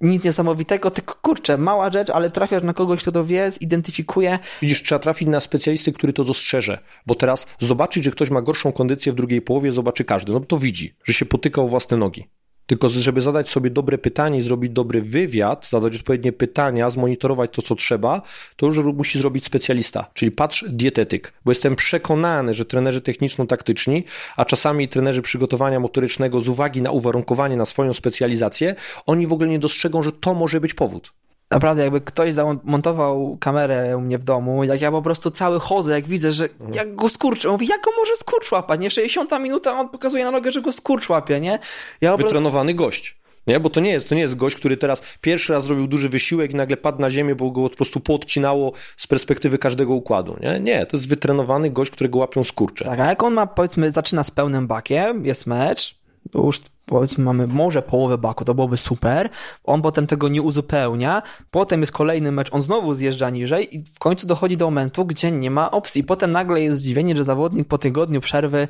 [0.00, 4.38] nic niesamowitego, tylko kurczę, mała rzecz, ale trafiasz na kogoś, kto to wie, zidentyfikuje.
[4.62, 8.72] Widzisz, trzeba trafić na specjalisty, który to dostrzeże, bo teraz zobaczyć, że ktoś ma gorszą
[8.72, 10.32] kondycję w drugiej połowie, zobaczy każdy.
[10.32, 12.28] No to widzi, że się potyka o własne nogi.
[12.66, 17.74] Tylko żeby zadać sobie dobre pytanie zrobić dobry wywiad, zadać odpowiednie pytania, zmonitorować to, co
[17.74, 18.22] trzeba,
[18.56, 24.04] to już musi zrobić specjalista, czyli patrz dietetyk, bo jestem przekonany, że trenerzy techniczno-taktyczni,
[24.36, 28.74] a czasami trenerzy przygotowania motorycznego z uwagi na uwarunkowanie, na swoją specjalizację,
[29.06, 31.12] oni w ogóle nie dostrzegą, że to może być powód
[31.50, 35.92] naprawdę jakby ktoś zamontował kamerę u mnie w domu, jak ja po prostu cały chodzę,
[35.92, 36.74] jak widzę, że mhm.
[36.74, 38.90] jak go skurcz, on mówi, jak go może skurcz łapać, nie?
[38.90, 41.58] 60 minuta, on pokazuje na nogę, że go skurcz łapie, nie?
[42.00, 43.16] Ja Wytrenowany gość.
[43.46, 43.60] Nie?
[43.60, 46.52] Bo to nie jest, to nie jest gość, który teraz pierwszy raz zrobił duży wysiłek
[46.52, 50.36] i nagle padł na ziemię, bo go po prostu podcinało z perspektywy każdego układu.
[50.40, 52.84] Nie, nie to jest wytrenowany gość, którego łapią skurcze.
[52.84, 55.98] Tak, a jak on ma, powiedzmy, zaczyna z pełnym bakiem, jest mecz,
[56.34, 59.28] już powiedzmy mamy może połowę baku, to byłoby super,
[59.64, 63.98] on potem tego nie uzupełnia, potem jest kolejny mecz, on znowu zjeżdża niżej i w
[63.98, 66.04] końcu dochodzi do momentu, gdzie nie ma opcji.
[66.04, 68.68] Potem nagle jest zdziwienie, że zawodnik po tygodniu przerwy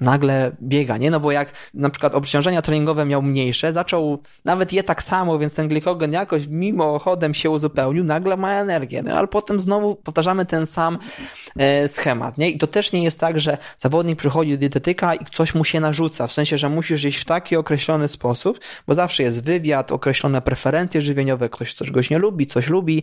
[0.00, 1.10] nagle biega, nie?
[1.10, 5.54] No bo jak na przykład obciążenia treningowe miał mniejsze, zaczął nawet je tak samo, więc
[5.54, 10.66] ten glikogen jakoś mimochodem się uzupełnił, nagle ma energię, no ale potem znowu powtarzamy ten
[10.66, 10.98] sam
[11.56, 12.50] e, schemat, nie?
[12.50, 15.80] I to też nie jest tak, że zawodnik przychodzi do dietetyka i coś mu się
[15.80, 20.42] narzuca, w sensie, że musisz jeść w taki określony sposób, bo zawsze jest wywiad, określone
[20.42, 23.02] preferencje żywieniowe, ktoś czegoś nie lubi, coś lubi,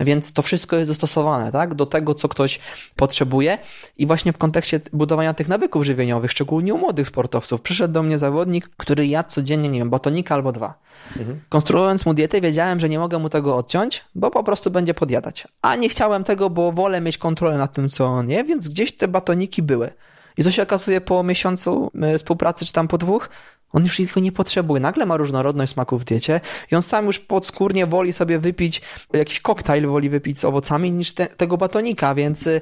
[0.00, 1.74] więc to wszystko jest dostosowane, tak?
[1.74, 2.60] Do tego, co ktoś
[2.96, 3.58] potrzebuje
[3.98, 7.60] i właśnie w kontekście budowania tych nawyków żywieniowych szczególnie u młodych sportowców.
[7.60, 10.74] Przyszedł do mnie zawodnik, który jadł codziennie, nie wiem, batonika albo dwa.
[11.16, 11.40] Mhm.
[11.48, 15.48] Konstruując mu dietę, wiedziałem, że nie mogę mu tego odciąć, bo po prostu będzie podjadać.
[15.62, 18.96] A nie chciałem tego, bo wolę mieć kontrolę nad tym, co on je, więc gdzieś
[18.96, 19.90] te batoniki były.
[20.36, 23.28] I co się okazuje po miesiącu e, współpracy, czy tam po dwóch,
[23.72, 24.80] on już ich nie potrzebuje.
[24.80, 26.40] Nagle ma różnorodność smaków w diecie
[26.72, 31.12] i on sam już podskórnie woli sobie wypić jakiś koktajl, woli wypić z owocami niż
[31.12, 32.60] te, tego batonika, więc y,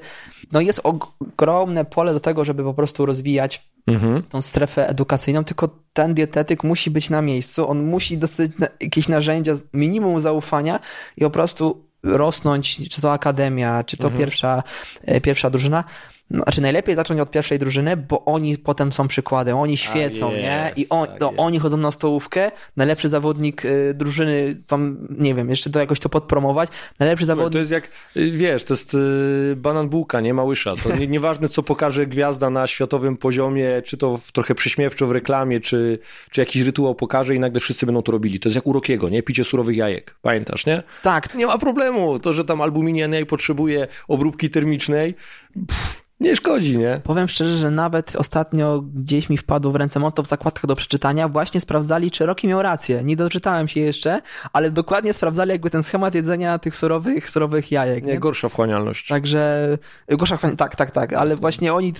[0.53, 4.23] no jest ogromne pole do tego, żeby po prostu rozwijać mhm.
[4.23, 8.51] tą strefę edukacyjną, tylko ten dietetyk musi być na miejscu, on musi dostać
[8.81, 10.81] jakieś narzędzia, minimum zaufania
[11.17, 14.19] i po prostu rosnąć, czy to akademia, czy to mhm.
[14.19, 14.63] pierwsza,
[15.05, 15.85] e, pierwsza drużyna,
[16.31, 20.73] no, znaczy najlepiej zacząć od pierwszej drużyny, bo oni potem są przykładem, oni świecą, nie?
[20.77, 25.71] I on, tak oni chodzą na stołówkę, najlepszy zawodnik y, drużyny, tam, nie wiem, jeszcze
[25.71, 26.69] to jakoś to podpromować,
[26.99, 27.53] najlepszy zawodnik...
[27.53, 30.75] To jest jak, y, wiesz, to jest y, banan bułka, nie małysza.
[30.77, 35.13] To nie, nieważne, co pokaże gwiazda na światowym poziomie, czy to w, trochę przyśmiewczo w
[35.13, 35.99] reklamie, czy,
[36.31, 38.41] czy jakiś rytuał pokaże i nagle wszyscy będą to robili.
[38.41, 39.23] To jest jak u Rokiego, nie?
[39.23, 40.83] Picie surowych jajek, pamiętasz, nie?
[41.03, 41.35] Tak.
[41.35, 42.19] Nie ma problemu.
[42.19, 45.15] To, że tam albuminia potrzebuje obróbki termicznej,
[45.55, 47.01] pff, nie szkodzi, nie?
[47.05, 51.29] Powiem szczerze, że nawet ostatnio gdzieś mi wpadło w ręce motto w zakładkach do przeczytania,
[51.29, 53.05] właśnie sprawdzali, czy Roki miał rację.
[53.05, 54.21] Nie doczytałem się jeszcze,
[54.53, 58.05] ale dokładnie sprawdzali jakby ten schemat jedzenia tych surowych, surowych jajek.
[58.05, 58.19] Nie, nie?
[58.19, 59.09] gorsza wchłanialność.
[59.09, 59.79] Także,
[60.09, 61.93] gorsza wchłanialność, tak, tak, tak, ale właśnie oni,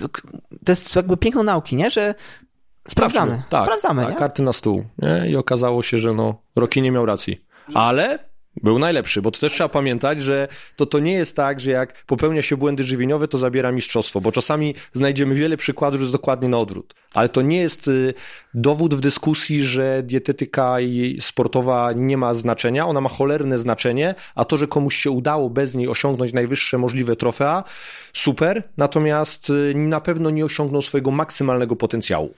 [0.65, 1.89] to jest jakby piękno nauki, nie?
[1.89, 2.15] Że
[2.87, 5.29] sprawdzamy, tak, sprawdzamy, tak, karty na stół, nie?
[5.29, 7.45] I okazało się, że no, Roki nie miał racji.
[7.73, 8.30] Ale
[8.63, 12.05] był najlepszy, bo to też trzeba pamiętać, że to, to nie jest tak, że jak
[12.05, 16.49] popełnia się błędy żywieniowe, to zabiera mistrzostwo, bo czasami znajdziemy wiele przykładów, że jest dokładnie
[16.49, 16.95] na odwrót.
[17.13, 18.13] Ale to nie jest y,
[18.53, 20.77] dowód w dyskusji, że dietetyka
[21.19, 25.75] sportowa nie ma znaczenia, ona ma cholerne znaczenie, a to, że komuś się udało bez
[25.75, 27.63] niej osiągnąć najwyższe możliwe trofea,
[28.13, 32.33] super, natomiast y, na pewno nie osiągnął swojego maksymalnego potencjału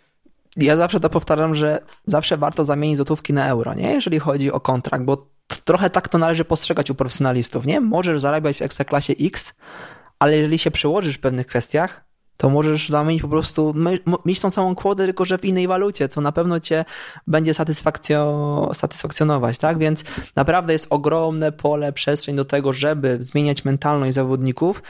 [0.58, 3.92] ja zawsze to powtarzam, że zawsze warto zamienić złotówki na euro, nie?
[3.92, 7.82] Jeżeli chodzi o kontrakt, bo trochę tak to należy postrzegać u profesjonalistów, nie?
[7.82, 9.54] Możesz zarabiać w ekstraklasie X,
[10.20, 12.06] ale jeżeli się przełożysz w pewnych kwestiach,
[12.38, 13.74] to możesz zamienić po prostu,
[14.26, 16.86] mieć tą samą kwotę, tylko że w innej walucie, co na pewno cię
[17.28, 19.78] będzie satysfakcjo, satysfakcjonować, tak?
[19.78, 20.04] Więc
[20.36, 24.84] naprawdę jest ogromne pole, przestrzeń do tego, żeby zmieniać mentalność zawodników,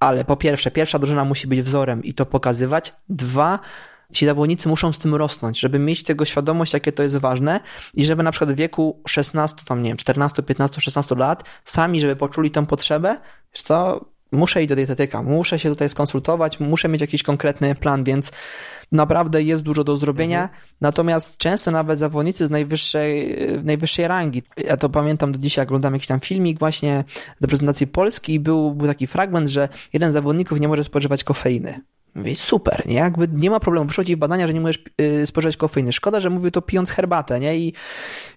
[0.00, 2.94] ale po pierwsze, pierwsza drużyna musi być wzorem i to pokazywać.
[3.08, 3.58] Dwa,
[4.12, 7.60] ci zawodnicy muszą z tym rosnąć, żeby mieć tego świadomość, jakie to jest ważne
[7.94, 12.00] i żeby na przykład w wieku 16, tam nie wiem, 14, 15, 16 lat sami,
[12.00, 13.20] żeby poczuli tę potrzebę,
[13.54, 18.04] wiesz co, muszę iść do dietetyka, muszę się tutaj skonsultować, muszę mieć jakiś konkretny plan,
[18.04, 18.32] więc
[18.92, 20.42] naprawdę jest dużo do zrobienia.
[20.42, 20.60] Mhm.
[20.80, 26.08] Natomiast często nawet zawodnicy z najwyższej, najwyższej rangi, ja to pamiętam do dzisiaj, oglądam jakiś
[26.08, 27.04] tam filmik właśnie
[27.40, 31.24] do prezentacji Polski i był, był taki fragment, że jeden z zawodników nie może spożywać
[31.24, 31.80] kofeiny.
[32.34, 32.94] Super, nie?
[32.94, 33.86] Jakby nie ma problemu.
[33.86, 35.92] Wyszło ci badania, że nie możesz yy, spożywać kofeiny.
[35.92, 37.58] Szkoda, że mówię to pijąc herbatę, nie?
[37.58, 37.74] I,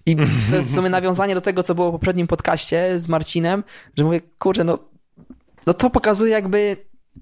[0.06, 0.16] I
[0.50, 3.64] to jest w sumie nawiązanie do tego, co było w poprzednim podcaście z Marcinem,
[3.96, 4.78] że mówię, kurczę, no,
[5.66, 6.76] no to pokazuje jakby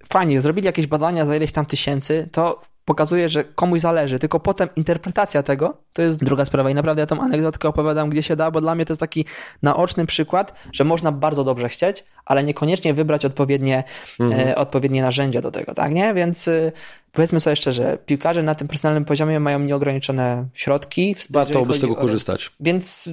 [0.08, 4.68] fajnie, zrobili jakieś badania za ileś tam tysięcy, to pokazuje, że komuś zależy, tylko potem
[4.76, 8.50] interpretacja tego to jest druga sprawa i naprawdę ja tą anegdotkę opowiadam gdzie się da,
[8.50, 9.24] bo dla mnie to jest taki
[9.62, 13.84] naoczny przykład, że można bardzo dobrze chcieć, ale niekoniecznie wybrać odpowiednie,
[14.20, 14.48] mhm.
[14.48, 16.14] e, odpowiednie narzędzia do tego, tak, nie?
[16.14, 16.72] Więc y,
[17.12, 21.16] powiedzmy sobie szczerze, piłkarze na tym personalnym poziomie mają nieograniczone środki.
[21.30, 21.96] Warto z tego o...
[21.96, 22.50] korzystać.
[22.60, 23.10] Więc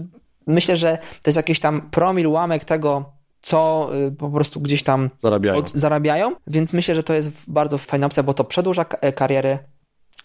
[0.47, 5.09] myślę, że to jest jakiś tam promil, ułamek tego, co y, po prostu gdzieś tam
[5.23, 5.57] zarabiają.
[5.57, 6.35] Od, zarabiają.
[6.47, 9.57] Więc myślę, że to jest bardzo fajna opcja, bo to przedłuża e, kariery.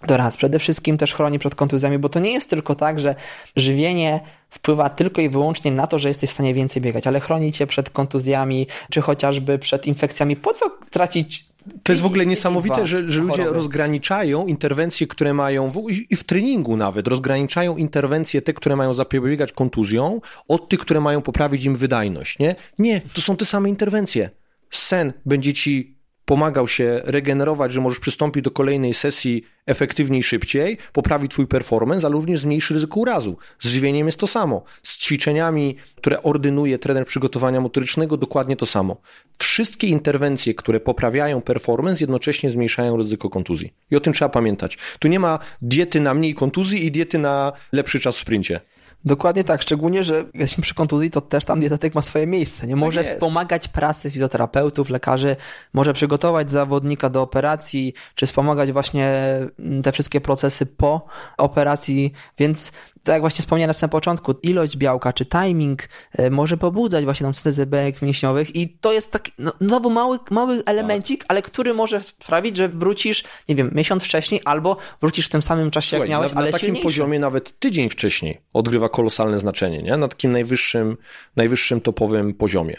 [0.07, 3.15] To raz, przede wszystkim też chroni przed kontuzjami, bo to nie jest tylko tak, że
[3.57, 7.53] żywienie wpływa tylko i wyłącznie na to, że jesteś w stanie więcej biegać, ale chroni
[7.53, 10.37] cię przed kontuzjami, czy chociażby przed infekcjami.
[10.37, 11.47] Po co tracić
[11.83, 16.25] to jest w ogóle niesamowite, że, że ludzie rozgraniczają interwencje, które mają, w, i w
[16.25, 21.77] treningu nawet, rozgraniczają interwencje te, które mają zapobiegać kontuzją, od tych, które mają poprawić im
[21.77, 22.57] wydajność, nie?
[22.79, 24.31] Nie, to są te same interwencje.
[24.71, 25.94] Sen będzie ci
[26.25, 32.15] pomagał się regenerować, że możesz przystąpić do kolejnej sesji efektywniej, szybciej, poprawi twój performance, ale
[32.15, 33.37] również zmniejszy ryzyko urazu.
[33.61, 34.63] Z żywieniem jest to samo.
[34.83, 38.97] Z ćwiczeniami, które ordynuje trener przygotowania motorycznego, dokładnie to samo.
[39.39, 43.75] Wszystkie interwencje, które poprawiają performance, jednocześnie zmniejszają ryzyko kontuzji.
[43.91, 44.79] I o tym trzeba pamiętać.
[44.99, 48.61] Tu nie ma diety na mniej kontuzji i diety na lepszy czas w sprincie.
[49.05, 52.67] Dokładnie tak, szczególnie, że jesteśmy przy kontuzji, to też tam dietetyk ma swoje miejsce.
[52.67, 55.37] Nie może tak wspomagać pracę fizjoterapeutów, lekarzy,
[55.73, 59.13] może przygotować zawodnika do operacji, czy wspomagać właśnie
[59.59, 61.07] mm, te wszystkie procesy po
[61.39, 62.73] operacji, więc
[63.05, 67.27] tak jak właśnie wspomniałem na samym początku, ilość białka czy timing e, może pobudzać właśnie
[67.27, 71.31] tą syntezę białek mięśniowych i to jest taki no, nowy mały, mały elemencik, tak.
[71.31, 75.71] ale który może sprawić, że wrócisz, nie wiem, miesiąc wcześniej albo wrócisz w tym samym
[75.71, 76.85] czasie, Słuchaj, jak miałeś, na, ale Na takim silniejszy.
[76.85, 79.97] poziomie nawet tydzień wcześniej odgrywa kolosalne znaczenie, nie?
[79.97, 80.97] Na takim najwyższym,
[81.37, 82.77] najwyższym topowym poziomie.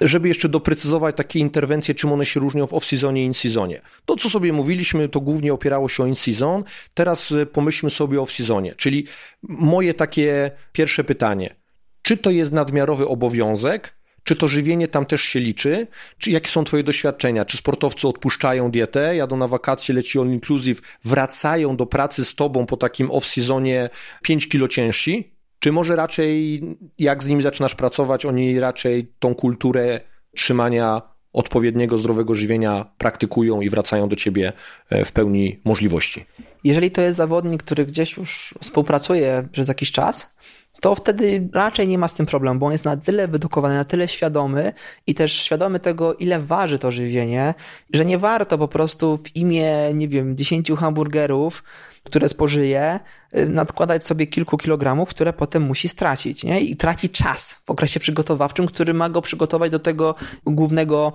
[0.00, 3.82] Żeby jeszcze doprecyzować takie interwencje, czym one się różnią w off-seasonie i in-seasonie.
[4.04, 6.64] To, co sobie mówiliśmy, to głównie opierało się o in-season.
[6.94, 9.06] Teraz e, pomyślmy sobie o off-seasonie, czyli
[9.42, 11.54] moje takie pierwsze pytanie.
[12.02, 13.98] Czy to jest nadmiarowy obowiązek,
[14.28, 15.86] czy to żywienie tam też się liczy?
[16.18, 17.44] Czy jakie są Twoje doświadczenia?
[17.44, 22.66] Czy sportowcy odpuszczają dietę, jadą na wakacje, leci all inclusive, wracają do pracy z Tobą
[22.66, 23.88] po takim off-seasonie
[24.22, 25.37] 5 kilo ciężsi?
[25.58, 26.62] Czy może raczej,
[26.98, 30.00] jak z nimi zaczynasz pracować, oni raczej tą kulturę
[30.36, 31.02] trzymania
[31.32, 34.52] odpowiedniego, zdrowego żywienia praktykują i wracają do ciebie
[34.90, 36.24] e, w pełni możliwości?
[36.64, 40.34] Jeżeli to jest zawodnik, który gdzieś już współpracuje przez jakiś czas,
[40.80, 43.84] to wtedy raczej nie ma z tym problemu, bo on jest na tyle wydukowany, na
[43.84, 44.72] tyle świadomy
[45.06, 47.54] i też świadomy tego, ile waży to żywienie,
[47.92, 51.62] że nie warto po prostu w imię, nie wiem, 10 hamburgerów
[52.08, 53.00] które spożyje,
[53.38, 56.60] y, nadkładać sobie kilku kilogramów, które potem musi stracić, nie?
[56.60, 60.14] I traci czas w okresie przygotowawczym, który ma go przygotować do tego
[60.46, 61.12] głównego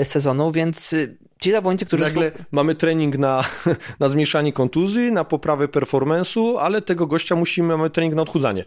[0.00, 2.04] y, sezonu, więc y, ci zawodnicy, którzy...
[2.04, 3.44] Nagle mamy trening na,
[4.00, 8.64] na zmniejszanie kontuzji, na poprawę performance'u, ale tego gościa musimy, mamy trening na odchudzanie.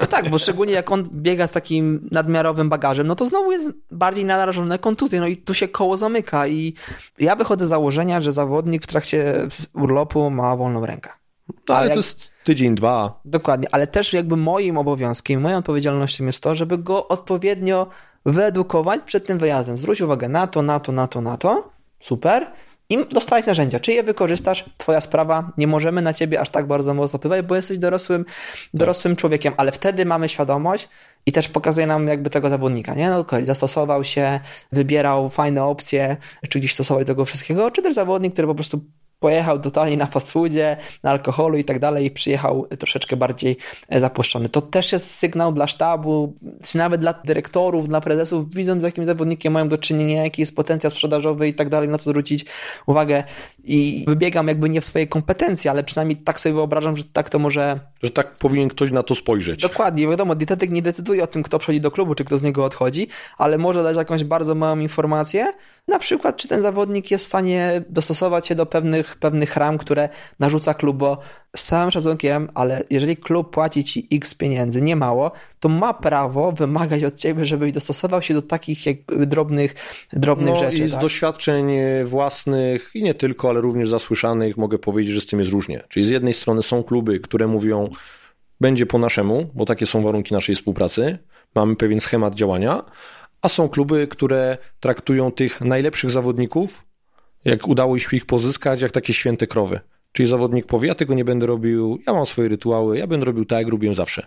[0.00, 3.70] No tak, bo szczególnie jak on biega z takim nadmiarowym bagażem, no to znowu jest
[3.90, 6.74] bardziej narażony na kontuzję, no i tu się koło zamyka i
[7.18, 11.10] ja wychodzę z założenia, że zawodnik w trakcie urlopu ma wolną rękę.
[11.48, 11.94] No, ale, ale jak...
[11.94, 13.20] to jest tydzień, dwa.
[13.24, 17.86] Dokładnie, ale też jakby moim obowiązkiem, moją odpowiedzialnością jest to, żeby go odpowiednio
[18.26, 19.76] wyedukować przed tym wyjazdem.
[19.76, 21.70] Zwróć uwagę na to, na to, na to, na to,
[22.02, 22.52] super,
[22.92, 23.80] i dostałeś narzędzia.
[23.80, 24.64] Czy je wykorzystasz?
[24.78, 25.52] Twoja sprawa.
[25.56, 28.24] Nie możemy na ciebie aż tak bardzo mocno wpływać, bo jesteś dorosłym,
[28.74, 30.88] dorosłym człowiekiem, ale wtedy mamy świadomość
[31.26, 33.10] i też pokazuje nam jakby tego zawodnika, nie?
[33.10, 34.40] No okay, zastosował się,
[34.72, 36.16] wybierał fajne opcje,
[36.48, 38.80] czy gdzieś stosował tego wszystkiego, czy też zawodnik, który po prostu
[39.22, 43.56] pojechał totalnie na fast foodzie, na alkoholu i tak dalej i przyjechał troszeczkę bardziej
[43.88, 44.48] e, zapuszczony.
[44.48, 49.06] To też jest sygnał dla sztabu, czy nawet dla dyrektorów, dla prezesów, widzą z jakim
[49.06, 52.44] zawodnikiem mają do czynienia, jaki jest potencjał sprzedażowy i tak dalej, na co zwrócić
[52.86, 53.24] uwagę
[53.64, 57.38] i wybiegam jakby nie w swojej kompetencji, ale przynajmniej tak sobie wyobrażam, że tak to
[57.38, 57.80] może...
[58.02, 59.62] Że tak powinien ktoś na to spojrzeć.
[59.62, 62.64] Dokładnie, wiadomo, dietetyk nie decyduje o tym, kto przychodzi do klubu, czy kto z niego
[62.64, 63.08] odchodzi,
[63.38, 65.52] ale może dać jakąś bardzo małą informację,
[65.88, 70.08] na przykład, czy ten zawodnik jest w stanie dostosować się do pewnych, pewnych ram, które
[70.38, 71.18] narzuca klub, bo
[71.56, 76.52] z całym szacunkiem, ale jeżeli klub płaci ci x pieniędzy, nie mało, to ma prawo
[76.52, 79.74] wymagać od ciebie, żebyś dostosował się do takich jakby drobnych,
[80.12, 80.82] drobnych no rzeczy.
[80.82, 81.00] I z tak?
[81.00, 81.72] doświadczeń
[82.04, 85.82] własnych i nie tylko, ale również zasłyszanych mogę powiedzieć, że z tym jest różnie.
[85.88, 87.90] Czyli z jednej strony są kluby, które mówią,
[88.60, 91.18] będzie po naszemu, bo takie są warunki naszej współpracy,
[91.54, 92.82] mamy pewien schemat działania,
[93.42, 96.84] a są kluby, które traktują tych najlepszych zawodników,
[97.44, 99.80] jak udało się ich pozyskać, jak takie święte krowy.
[100.12, 103.44] Czyli zawodnik powie, ja tego nie będę robił, ja mam swoje rytuały, ja będę robił
[103.44, 104.26] tak, jak robiłem zawsze.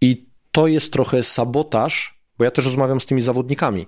[0.00, 3.86] I to jest trochę sabotaż, bo ja też rozmawiam z tymi zawodnikami.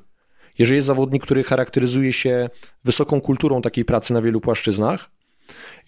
[0.59, 2.51] Jeżeli jest zawodnik, który charakteryzuje się
[2.85, 5.11] wysoką kulturą takiej pracy na wielu płaszczyznach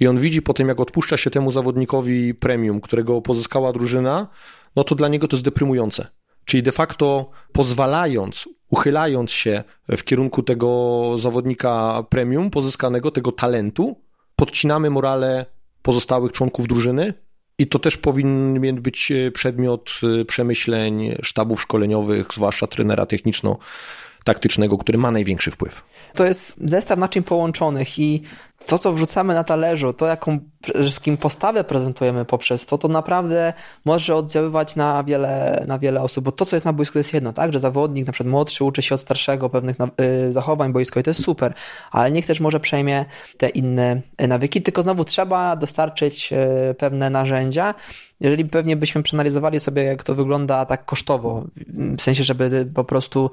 [0.01, 4.29] i on widzi po tym, jak odpuszcza się temu zawodnikowi premium, którego pozyskała drużyna,
[4.77, 6.07] no to dla niego to jest deprymujące.
[6.49, 14.01] Czyli de facto pozwalając, uchylając się w kierunku tego zawodnika premium pozyskanego, tego talentu,
[14.37, 15.47] podcinamy morale
[15.83, 17.15] pozostałych członków drużyny
[17.59, 19.91] i to też powinien być przedmiot
[20.27, 25.85] przemyśleń sztabów szkoleniowych, zwłaszcza trenera techniczno-taktycznego, który ma największy wpływ.
[26.15, 28.23] To jest zestaw naczyń połączonych i
[28.67, 30.39] to, co wrzucamy na talerzu, to jaką
[30.75, 33.53] wszystkim postawę prezentujemy poprzez to, to naprawdę
[33.85, 37.15] może oddziaływać na wiele, na wiele osób, bo to, co jest na boisku, to jest
[37.15, 41.05] jedno, tak, że zawodnik, na przykład młodszy, uczy się od starszego pewnych y, zachowań boiskowych,
[41.05, 41.55] to jest super,
[41.91, 43.05] ale niech też może przejmie
[43.37, 46.33] te inne nawyki, tylko znowu trzeba dostarczyć
[46.71, 47.75] y, pewne narzędzia,
[48.21, 51.45] jeżeli pewnie byśmy przeanalizowali sobie, jak to wygląda tak kosztowo,
[51.99, 53.31] w sensie, żeby po prostu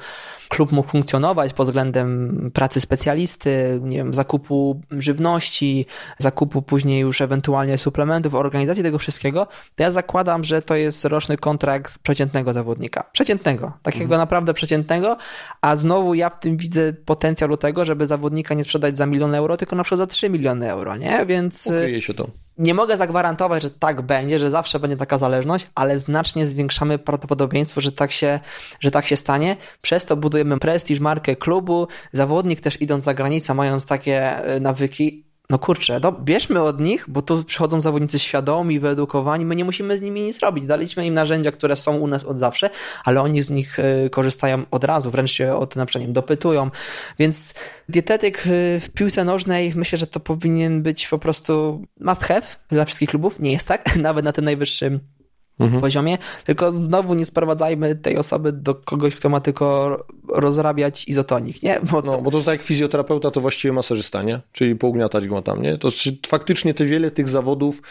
[0.49, 5.85] klub mógł funkcjonować pod względem pracy specjalisty, nie wiem, zakupu żywności, żywności,
[6.17, 11.37] zakupu później już ewentualnie suplementów, organizacji tego wszystkiego, to ja zakładam, że to jest roczny
[11.37, 13.03] kontrakt przeciętnego zawodnika.
[13.11, 14.21] Przeciętnego, takiego mhm.
[14.21, 15.17] naprawdę przeciętnego,
[15.61, 19.35] a znowu ja w tym widzę potencjał do tego, żeby zawodnika nie sprzedać za milion
[19.35, 21.25] euro, tylko na przykład za 3 miliony euro, nie?
[21.25, 21.67] Więc...
[21.67, 22.27] Ukryje się to.
[22.57, 27.81] Nie mogę zagwarantować, że tak będzie, że zawsze będzie taka zależność, ale znacznie zwiększamy prawdopodobieństwo,
[27.81, 28.39] że tak się,
[28.79, 29.57] że tak się stanie.
[29.81, 31.87] Przez to budujemy prestiż, markę klubu.
[32.13, 37.05] Zawodnik też idąc za granicę, mając takie e, nawyki, no kurczę, no bierzmy od nich,
[37.07, 40.65] bo tu przychodzą zawodnicy świadomi, wyedukowani, my nie musimy z nimi nic robić.
[40.65, 42.69] Daliśmy im narzędzia, które są u nas od zawsze,
[43.03, 46.71] ale oni z nich e, korzystają od razu, wręcz się od na przykład dopytują.
[47.19, 47.53] Więc
[47.89, 48.41] dietetyk e,
[48.79, 53.39] w piłce nożnej, myślę, że to powinien być po prostu must have dla wszystkich klubów.
[53.39, 55.14] Nie jest tak, nawet na tym najwyższym
[55.59, 55.81] mhm.
[55.81, 59.97] poziomie, tylko znowu nie sprowadzajmy tej osoby do kogoś, kto ma tylko
[60.29, 61.79] rozrabiać izotonik, nie?
[61.91, 62.11] Bo to...
[62.11, 64.41] No, bo to tak jak fizjoterapeuta, to właściwie masażysta, nie?
[64.51, 65.77] Czyli pougniatać go tam, nie?
[65.77, 65.89] To
[66.27, 67.81] faktycznie te wiele tych zawodów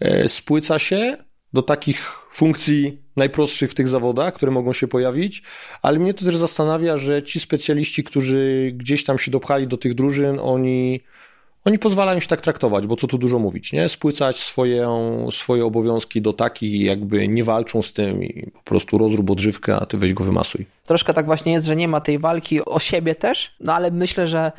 [0.00, 1.16] e, spłyca się
[1.52, 5.42] do takich funkcji najprostszych w tych zawodach, które mogą się pojawić,
[5.82, 9.94] ale mnie to też zastanawia, że ci specjaliści, którzy gdzieś tam się dopchali do tych
[9.94, 11.00] drużyn, oni
[11.64, 13.88] oni pozwalają się tak traktować, bo co tu dużo mówić, nie?
[13.88, 14.88] Spłycać swoje,
[15.30, 19.86] swoje obowiązki do takich, jakby nie walczą z tym i po prostu rozrób odżywkę, a
[19.86, 20.66] ty weź go wymasuj.
[20.86, 24.28] Troszkę tak właśnie jest, że nie ma tej walki o siebie też, no ale myślę,
[24.28, 24.52] że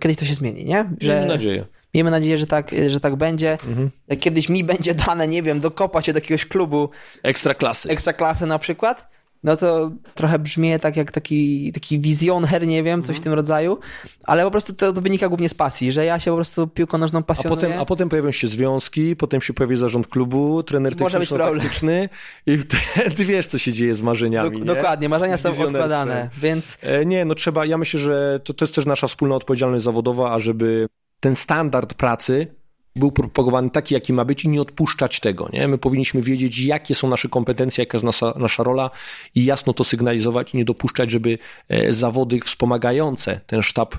[0.00, 0.90] kiedyś to się zmieni, nie?
[1.00, 1.12] Że...
[1.12, 1.66] Miejmy nadzieję.
[1.94, 3.52] Miejmy nadzieję, że tak, że tak będzie.
[3.52, 3.90] Mhm.
[4.20, 6.88] Kiedyś mi będzie dane, nie wiem, dokopać się do jakiegoś klubu.
[7.22, 7.90] Ekstra klasy.
[7.90, 9.08] Ekstra klasy na przykład
[9.44, 13.24] no to trochę brzmi tak jak taki, taki wizjoner, nie wiem, coś w mhm.
[13.24, 13.78] tym rodzaju,
[14.24, 16.98] ale po prostu to, to, wynika głównie z pasji, że ja się po prostu piłką
[16.98, 17.58] nożną pasjonuję.
[17.58, 22.08] A potem, a potem pojawią się związki, potem się pojawi zarząd klubu, trener techniczno-taktyczny
[22.46, 22.58] i
[23.16, 24.58] ty wiesz, co się dzieje z marzeniami.
[24.58, 26.78] Dok dokładnie, marzenia są odkładane, więc...
[26.82, 30.32] E, nie, no trzeba, ja myślę, że to, to jest też nasza wspólna odpowiedzialność zawodowa,
[30.32, 30.86] ażeby
[31.20, 32.61] ten standard pracy
[32.96, 35.48] był propagowany taki, jaki ma być i nie odpuszczać tego.
[35.52, 35.68] Nie?
[35.68, 38.90] My powinniśmy wiedzieć, jakie są nasze kompetencje, jaka jest nasza, nasza rola
[39.34, 41.38] i jasno to sygnalizować i nie dopuszczać, żeby
[41.68, 43.94] e, zawody wspomagające ten sztab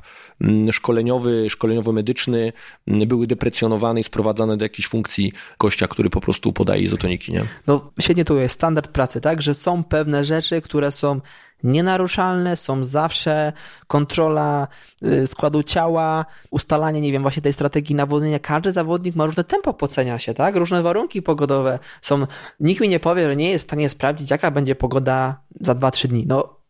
[0.71, 2.53] szkoleniowy, szkoleniowo-medyczny
[2.87, 7.31] mm, były deprecjonowane i sprowadzane do jakiejś funkcji gościa, który po prostu podaje izotoniki.
[7.31, 7.43] Nie?
[7.67, 11.21] No świetnie tu jest standard pracy, tak, że są pewne rzeczy, które są
[11.63, 13.53] nienaruszalne, są zawsze
[13.87, 14.67] kontrola
[15.03, 18.39] y, składu ciała, ustalanie, nie wiem, właśnie tej strategii nawodnienia.
[18.39, 20.55] Każdy zawodnik ma różne tempo pocenia się, tak?
[20.55, 22.27] Różne warunki pogodowe są.
[22.59, 26.07] Nikt mi nie powie, że nie jest w stanie sprawdzić, jaka będzie pogoda za 2-3
[26.07, 26.25] dni.
[26.27, 26.62] No,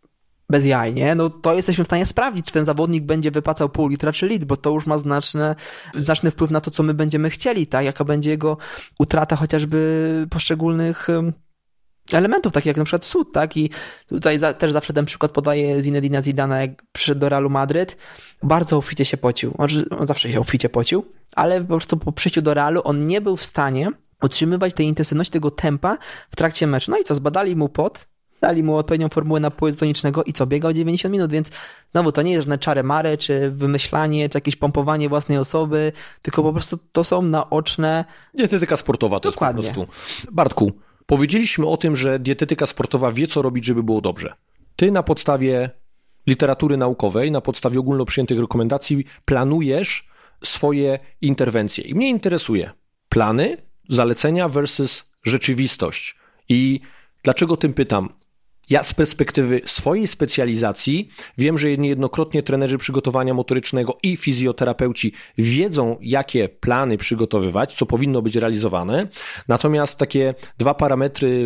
[0.50, 0.64] bez?
[1.16, 4.46] No to jesteśmy w stanie sprawdzić, czy ten zawodnik będzie wypłacał pół litra czy litr,
[4.46, 5.56] bo to już ma znaczny,
[5.96, 7.86] znaczny wpływ na to, co my będziemy chcieli, tak?
[7.86, 8.58] Jaka będzie jego
[9.00, 11.08] utrata chociażby poszczególnych
[12.14, 13.58] elementów, takich jak na przykład sód, tak?
[13.58, 13.70] I
[14.08, 17.98] tutaj za, też zawsze ten przykład podaje Zinedina Zidana, jak przyszedł do Realu Madryt,
[18.44, 19.54] bardzo obficie się pocił.
[19.56, 23.22] Znaczy, on zawsze się obficie pocił, ale po prostu po przyjściu do Realu on nie
[23.22, 23.92] był w stanie
[24.22, 25.98] utrzymywać tej intensywności, tego tempa
[26.30, 26.92] w trakcie meczu.
[26.92, 28.08] No i co, zbadali mu pot,
[28.44, 31.50] dali mu odpowiednią formułę napoju tonicznego i co, biegał 90 minut, więc
[31.92, 35.92] znowu to nie jest żadne czary mare, czy wymyślanie, czy jakieś pompowanie własnej osoby,
[36.22, 38.06] tylko po prostu to są naoczne...
[38.34, 39.64] Dietetyka sportowa to Dokładnie.
[39.64, 40.28] jest po prostu.
[40.32, 40.72] Bartku,
[41.06, 44.34] Powiedzieliśmy o tym, że dietetyka sportowa wie, co robić, żeby było dobrze.
[44.76, 45.70] Ty na podstawie
[46.28, 50.08] literatury naukowej, na podstawie ogólno przyjętych rekomendacji planujesz
[50.44, 51.84] swoje interwencje.
[51.84, 52.72] I mnie interesuje
[53.10, 53.58] plany,
[53.90, 56.16] zalecenia versus rzeczywistość.
[56.50, 56.80] I
[57.24, 58.10] dlaczego tym pytam?
[58.70, 66.50] Ja z perspektywy swojej specjalizacji wiem, że niejednokrotnie trenerzy przygotowania motorycznego i fizjoterapeuci wiedzą, jakie
[66.50, 69.08] plany przygotowywać, co powinno być realizowane.
[69.48, 71.46] Natomiast takie dwa parametry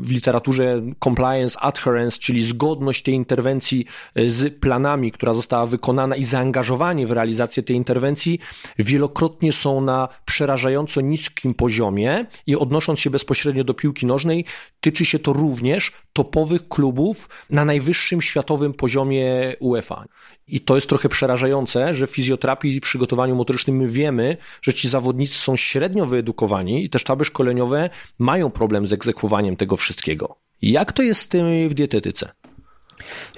[0.00, 7.06] w literaturze compliance, adherence, czyli zgodność tej interwencji z planami, która została wykonana i zaangażowanie
[7.06, 8.38] w realizację tej interwencji,
[8.78, 14.44] wielokrotnie są na przerażająco niskim poziomie i odnosząc się bezpośrednio do piłki nożnej,
[14.80, 20.04] tyczy się to również topowych klubów na najwyższym światowym poziomie UEFA.
[20.48, 24.88] I to jest trochę przerażające, że w fizjoterapii i przygotowaniu motorycznym my wiemy, że ci
[24.88, 30.36] zawodnicy są średnio wyedukowani i te sztaby szkoleniowe mają problem z egzekwowaniem tego wszystkiego.
[30.62, 32.30] Jak to jest z tym w dietetyce?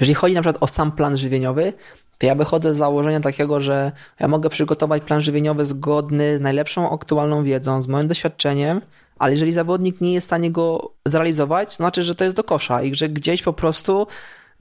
[0.00, 1.72] Jeżeli chodzi na przykład o sam plan żywieniowy,
[2.18, 6.90] to ja wychodzę z założenia takiego, że ja mogę przygotować plan żywieniowy zgodny z najlepszą
[6.90, 8.80] aktualną wiedzą, z moim doświadczeniem,
[9.20, 12.44] ale jeżeli zawodnik nie jest w stanie go zrealizować, to znaczy, że to jest do
[12.44, 14.06] kosza i że gdzieś po prostu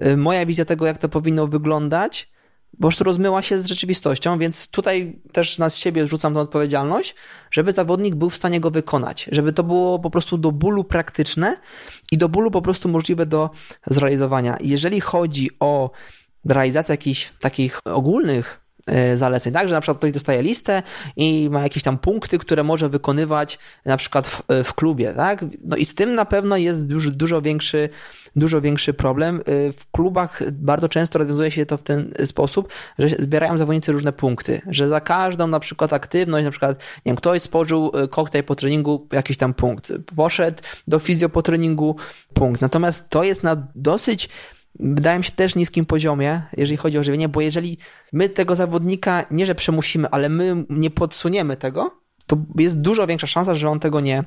[0.06, 2.32] y, moja wizja tego, jak to powinno wyglądać,
[2.72, 7.16] po prostu rozmyła się z rzeczywistością, więc tutaj też na siebie rzucam tę odpowiedzialność,
[7.52, 11.58] żeby zawodnik był w stanie go wykonać, żeby to było po prostu do bólu praktyczne
[12.12, 13.50] i do bólu po prostu możliwe do
[13.88, 14.58] zrealizowania.
[14.62, 15.92] Jeżeli chodzi o
[16.46, 18.69] realizację jakichś takich ogólnych
[19.14, 19.68] zaleceń, tak?
[19.68, 20.84] Że na przykład ktoś dostaje listę
[21.16, 25.46] i ma jakieś tam punkty, które może wykonywać na przykład w, w klubie, tak?
[25.64, 27.90] No i z tym na pewno jest dużo, dużo większy
[28.36, 29.42] dużo większy problem.
[29.50, 34.14] Y, w klubach bardzo często rozwiązuje się to w ten sposób, że zbierają zawodnicy różne
[34.14, 38.56] punkty, że za każdą na przykład aktywność, na przykład nie wiem, ktoś spożył koktajl po
[38.56, 41.96] treningu, jakiś tam punkt, poszedł do fizjo po treningu,
[42.34, 42.62] punkt.
[42.62, 44.30] Natomiast to jest na dosyć
[44.80, 47.78] wydaje mi się też niskim poziomie, jeżeli chodzi o żywienie, bo jeżeli
[48.14, 51.92] my tego zawodnika nie, że przemusimy, ale my nie podsuniemy tego,
[52.28, 54.24] to jest dużo większa szansa, że on tego nie,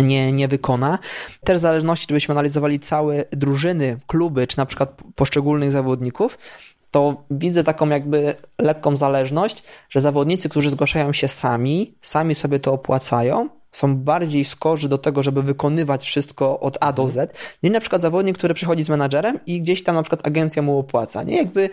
[0.00, 0.98] nie, nie wykona.
[1.44, 6.38] Też w zależności, gdybyśmy analizowali całe drużyny, kluby, czy na przykład poszczególnych zawodników,
[6.90, 12.72] to widzę taką jakby lekką zależność, że zawodnicy, którzy zgłaszają się sami, sami sobie to
[12.72, 17.80] opłacają, są bardziej skorzy do tego, żeby wykonywać wszystko od A do Z, nie na
[17.80, 21.22] przykład zawodnik, który przychodzi z menadżerem i gdzieś tam na przykład agencja mu opłaca.
[21.22, 21.70] Nie jakby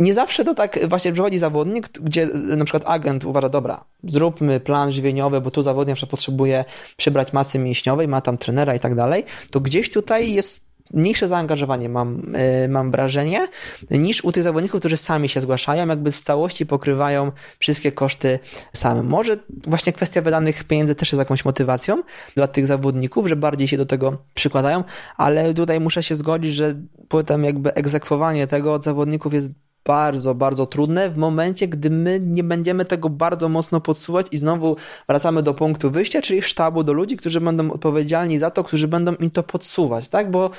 [0.00, 2.26] nie zawsze to tak właśnie przychodzi zawodnik, gdzie
[2.56, 6.64] na przykład agent uważa, dobra, zróbmy plan żywieniowy, bo tu zawodnik potrzebuje
[6.96, 11.88] przybrać masy mięśniowej, ma tam trenera i tak dalej, to gdzieś tutaj jest mniejsze zaangażowanie
[11.88, 12.32] mam,
[12.62, 13.48] yy, mam wrażenie,
[13.90, 18.38] niż u tych zawodników, którzy sami się zgłaszają, jakby z całości pokrywają wszystkie koszty
[18.72, 19.02] same.
[19.02, 22.02] Może właśnie kwestia wydanych pieniędzy też jest jakąś motywacją
[22.34, 24.84] dla tych zawodników, że bardziej się do tego przykładają,
[25.16, 26.74] ale tutaj muszę się zgodzić, że
[27.08, 29.50] potem jakby egzekwowanie tego od zawodników jest
[29.86, 34.76] bardzo, bardzo trudne w momencie, gdy my nie będziemy tego bardzo mocno podsuwać i znowu
[35.08, 39.14] wracamy do punktu wyjścia, czyli sztabu, do ludzi, którzy będą odpowiedzialni za to, którzy będą
[39.14, 40.30] im to podsuwać, tak?
[40.30, 40.50] Bo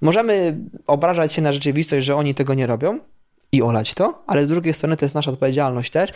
[0.00, 2.98] możemy obrażać się na rzeczywistość, że oni tego nie robią,
[3.52, 6.10] i olać to, ale z drugiej strony to jest nasza odpowiedzialność też,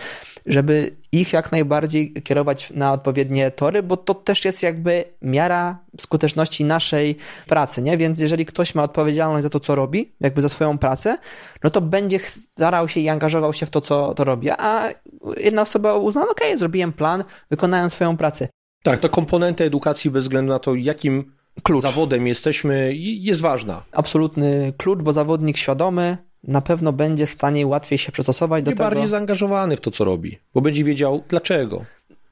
[0.47, 6.65] żeby ich jak najbardziej kierować na odpowiednie tory, bo to też jest jakby miara skuteczności
[6.65, 7.17] naszej
[7.47, 7.97] pracy, nie?
[7.97, 11.19] Więc jeżeli ktoś ma odpowiedzialność za to, co robi, jakby za swoją pracę,
[11.65, 14.89] no to będzie starał się i angażował się w to, co to robi, a
[15.37, 18.49] jedna osoba uzna, ok, zrobiłem plan, wykonałem swoją pracę.
[18.83, 21.33] Tak, to komponenta edukacji bez względu na to, jakim
[21.63, 21.83] klucz.
[21.83, 23.83] zawodem jesteśmy, jest ważna.
[23.93, 26.19] Absolutny klucz, bo zawodnik świadomy,
[26.49, 28.83] na pewno będzie w stanie łatwiej się przystosować do tego.
[28.83, 31.85] bardziej zaangażowany w to, co robi, bo będzie wiedział dlaczego.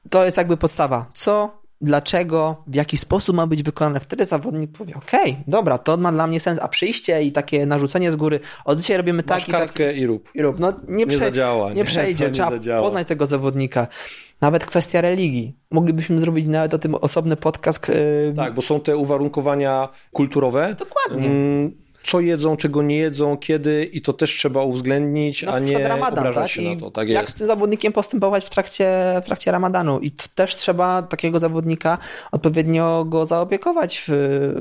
[0.09, 1.05] To jest jakby podstawa.
[1.13, 3.99] Co, dlaczego, w jaki sposób ma być wykonane.
[3.99, 7.65] Wtedy zawodnik powie, okej, okay, dobra, to ma dla mnie sens, a przyjście i takie
[7.65, 9.79] narzucenie z góry, od dzisiaj robimy tak Masz i tak.
[9.95, 10.29] i rób.
[10.35, 10.59] I rób.
[10.59, 11.69] No nie, nie zadziała.
[11.69, 12.81] Nie, nie przejdzie, nie trzeba zadziała.
[12.81, 13.87] poznać tego zawodnika.
[14.41, 15.55] Nawet kwestia religii.
[15.71, 17.87] Moglibyśmy zrobić nawet o tym osobny podcast.
[17.89, 18.33] Yy...
[18.35, 20.75] Tak, bo są te uwarunkowania kulturowe.
[20.79, 21.29] Dokładnie.
[22.03, 26.19] Co jedzą, czego nie jedzą, kiedy i to też trzeba uwzględnić, no, a nie ramadan,
[26.19, 26.51] obrażać tak?
[26.51, 26.91] się I na to.
[26.91, 27.35] Tak jak jest.
[27.35, 28.89] z tym zawodnikiem postępować w trakcie,
[29.23, 31.97] w trakcie ramadanu i to też trzeba takiego zawodnika
[32.31, 34.11] odpowiednio go zaopiekować w,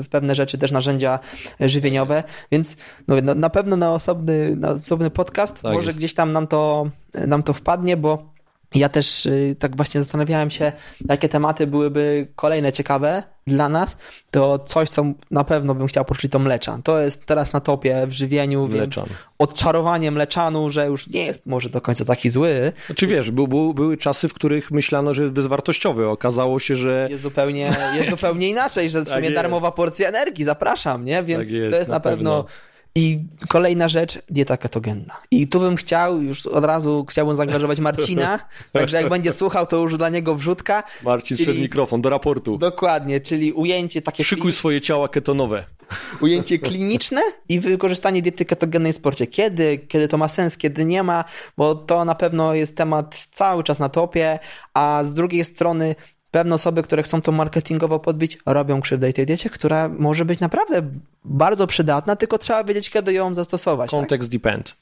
[0.04, 1.18] w pewne rzeczy, też narzędzia
[1.60, 2.22] żywieniowe,
[2.52, 2.76] więc
[3.08, 5.98] no, na, na pewno na osobny, na osobny podcast tak może jest.
[5.98, 6.90] gdzieś tam nam to,
[7.26, 8.32] nam to wpadnie, bo
[8.74, 10.72] ja też y, tak właśnie zastanawiałem się,
[11.08, 13.96] jakie tematy byłyby kolejne ciekawe dla nas.
[14.30, 16.82] To coś, co na pewno bym chciał poruszyć, to mleczan.
[16.82, 19.04] To jest teraz na topie w żywieniu, mleczan.
[19.04, 22.72] więc odczarowanie mleczanu, że już nie jest może do końca taki zły.
[22.86, 26.08] Znaczy wiesz, był, był, były czasy, w których myślano, że jest bezwartościowy.
[26.08, 27.06] Okazało się, że...
[27.10, 29.34] Jest zupełnie, jest zupełnie inaczej, że w tak sumie jest.
[29.34, 31.22] darmowa porcja energii, zapraszam, nie?
[31.22, 35.16] Więc tak jest, to jest na, na pewno, pewno i kolejna rzecz, dieta ketogenna.
[35.30, 38.38] I tu bym chciał, już od razu chciałbym zaangażować Marcina,
[38.72, 40.82] także jak będzie słuchał, to już dla niego wrzutka.
[41.04, 42.58] Marcin, czyli, mikrofon do raportu.
[42.58, 44.24] Dokładnie, czyli ujęcie takie...
[44.24, 45.64] Szykuj swoje ciała ketonowe.
[46.20, 49.26] Ujęcie kliniczne i wykorzystanie diety ketogennej w sporcie.
[49.26, 51.24] Kiedy, kiedy to ma sens, kiedy nie ma,
[51.56, 54.38] bo to na pewno jest temat cały czas na topie,
[54.74, 55.94] a z drugiej strony
[56.32, 60.82] pewne osoby, które chcą to marketingowo podbić, robią krzywdę tej diecie, która może być naprawdę
[61.24, 63.90] bardzo przydatna, tylko trzeba wiedzieć, kiedy ją zastosować.
[63.90, 64.32] Kontekst tak?
[64.32, 64.76] depend.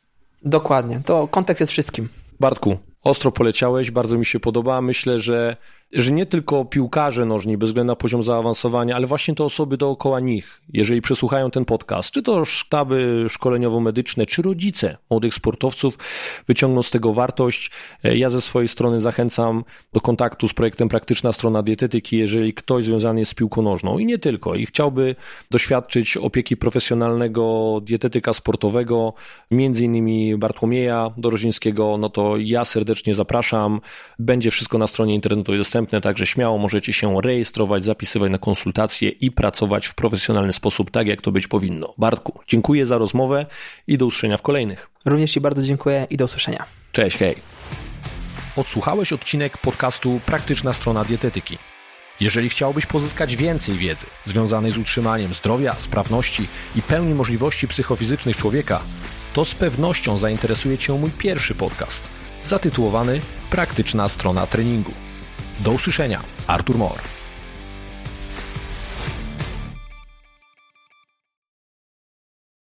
[0.44, 2.08] Dokładnie, to kontekst jest wszystkim.
[2.40, 4.80] Bartku, ostro poleciałeś, bardzo mi się podoba.
[4.80, 5.56] Myślę, że
[5.92, 10.20] że nie tylko piłkarze nożni, bez względu na poziom zaawansowania, ale właśnie te osoby dookoła
[10.20, 15.98] nich, jeżeli przesłuchają ten podcast, czy to sztaby szkoleniowo-medyczne, czy rodzice młodych sportowców,
[16.48, 17.70] wyciągną z tego wartość.
[18.04, 23.20] Ja ze swojej strony zachęcam do kontaktu z projektem Praktyczna Strona Dietetyki, jeżeli ktoś związany
[23.20, 25.16] jest z piłką nożną i nie tylko, i chciałby
[25.50, 29.14] doświadczyć opieki profesjonalnego dietetyka sportowego,
[29.50, 33.80] między innymi Bartłomieja Dorozińskiego, no to ja serdecznie zapraszam.
[34.18, 39.08] Będzie wszystko na stronie internetowej dostępne dostępne, także śmiało możecie się rejestrować, zapisywać na konsultacje
[39.08, 41.94] i pracować w profesjonalny sposób, tak jak to być powinno.
[41.98, 43.46] Bartku, dziękuję za rozmowę
[43.86, 44.90] i do usłyszenia w kolejnych.
[45.04, 46.64] Również Ci bardzo dziękuję i do usłyszenia.
[46.92, 47.34] Cześć, hej.
[48.56, 51.58] Odsłuchałeś odcinek podcastu Praktyczna strona dietetyki.
[52.20, 58.80] Jeżeli chciałbyś pozyskać więcej wiedzy związanej z utrzymaniem zdrowia, sprawności i pełni możliwości psychofizycznych człowieka,
[59.34, 62.10] to z pewnością zainteresuje Cię mój pierwszy podcast–
[62.44, 63.20] zatytułowany
[63.50, 64.92] Praktyczna strona treningu.
[65.60, 67.19] Do usłyszenia, Artur Mor.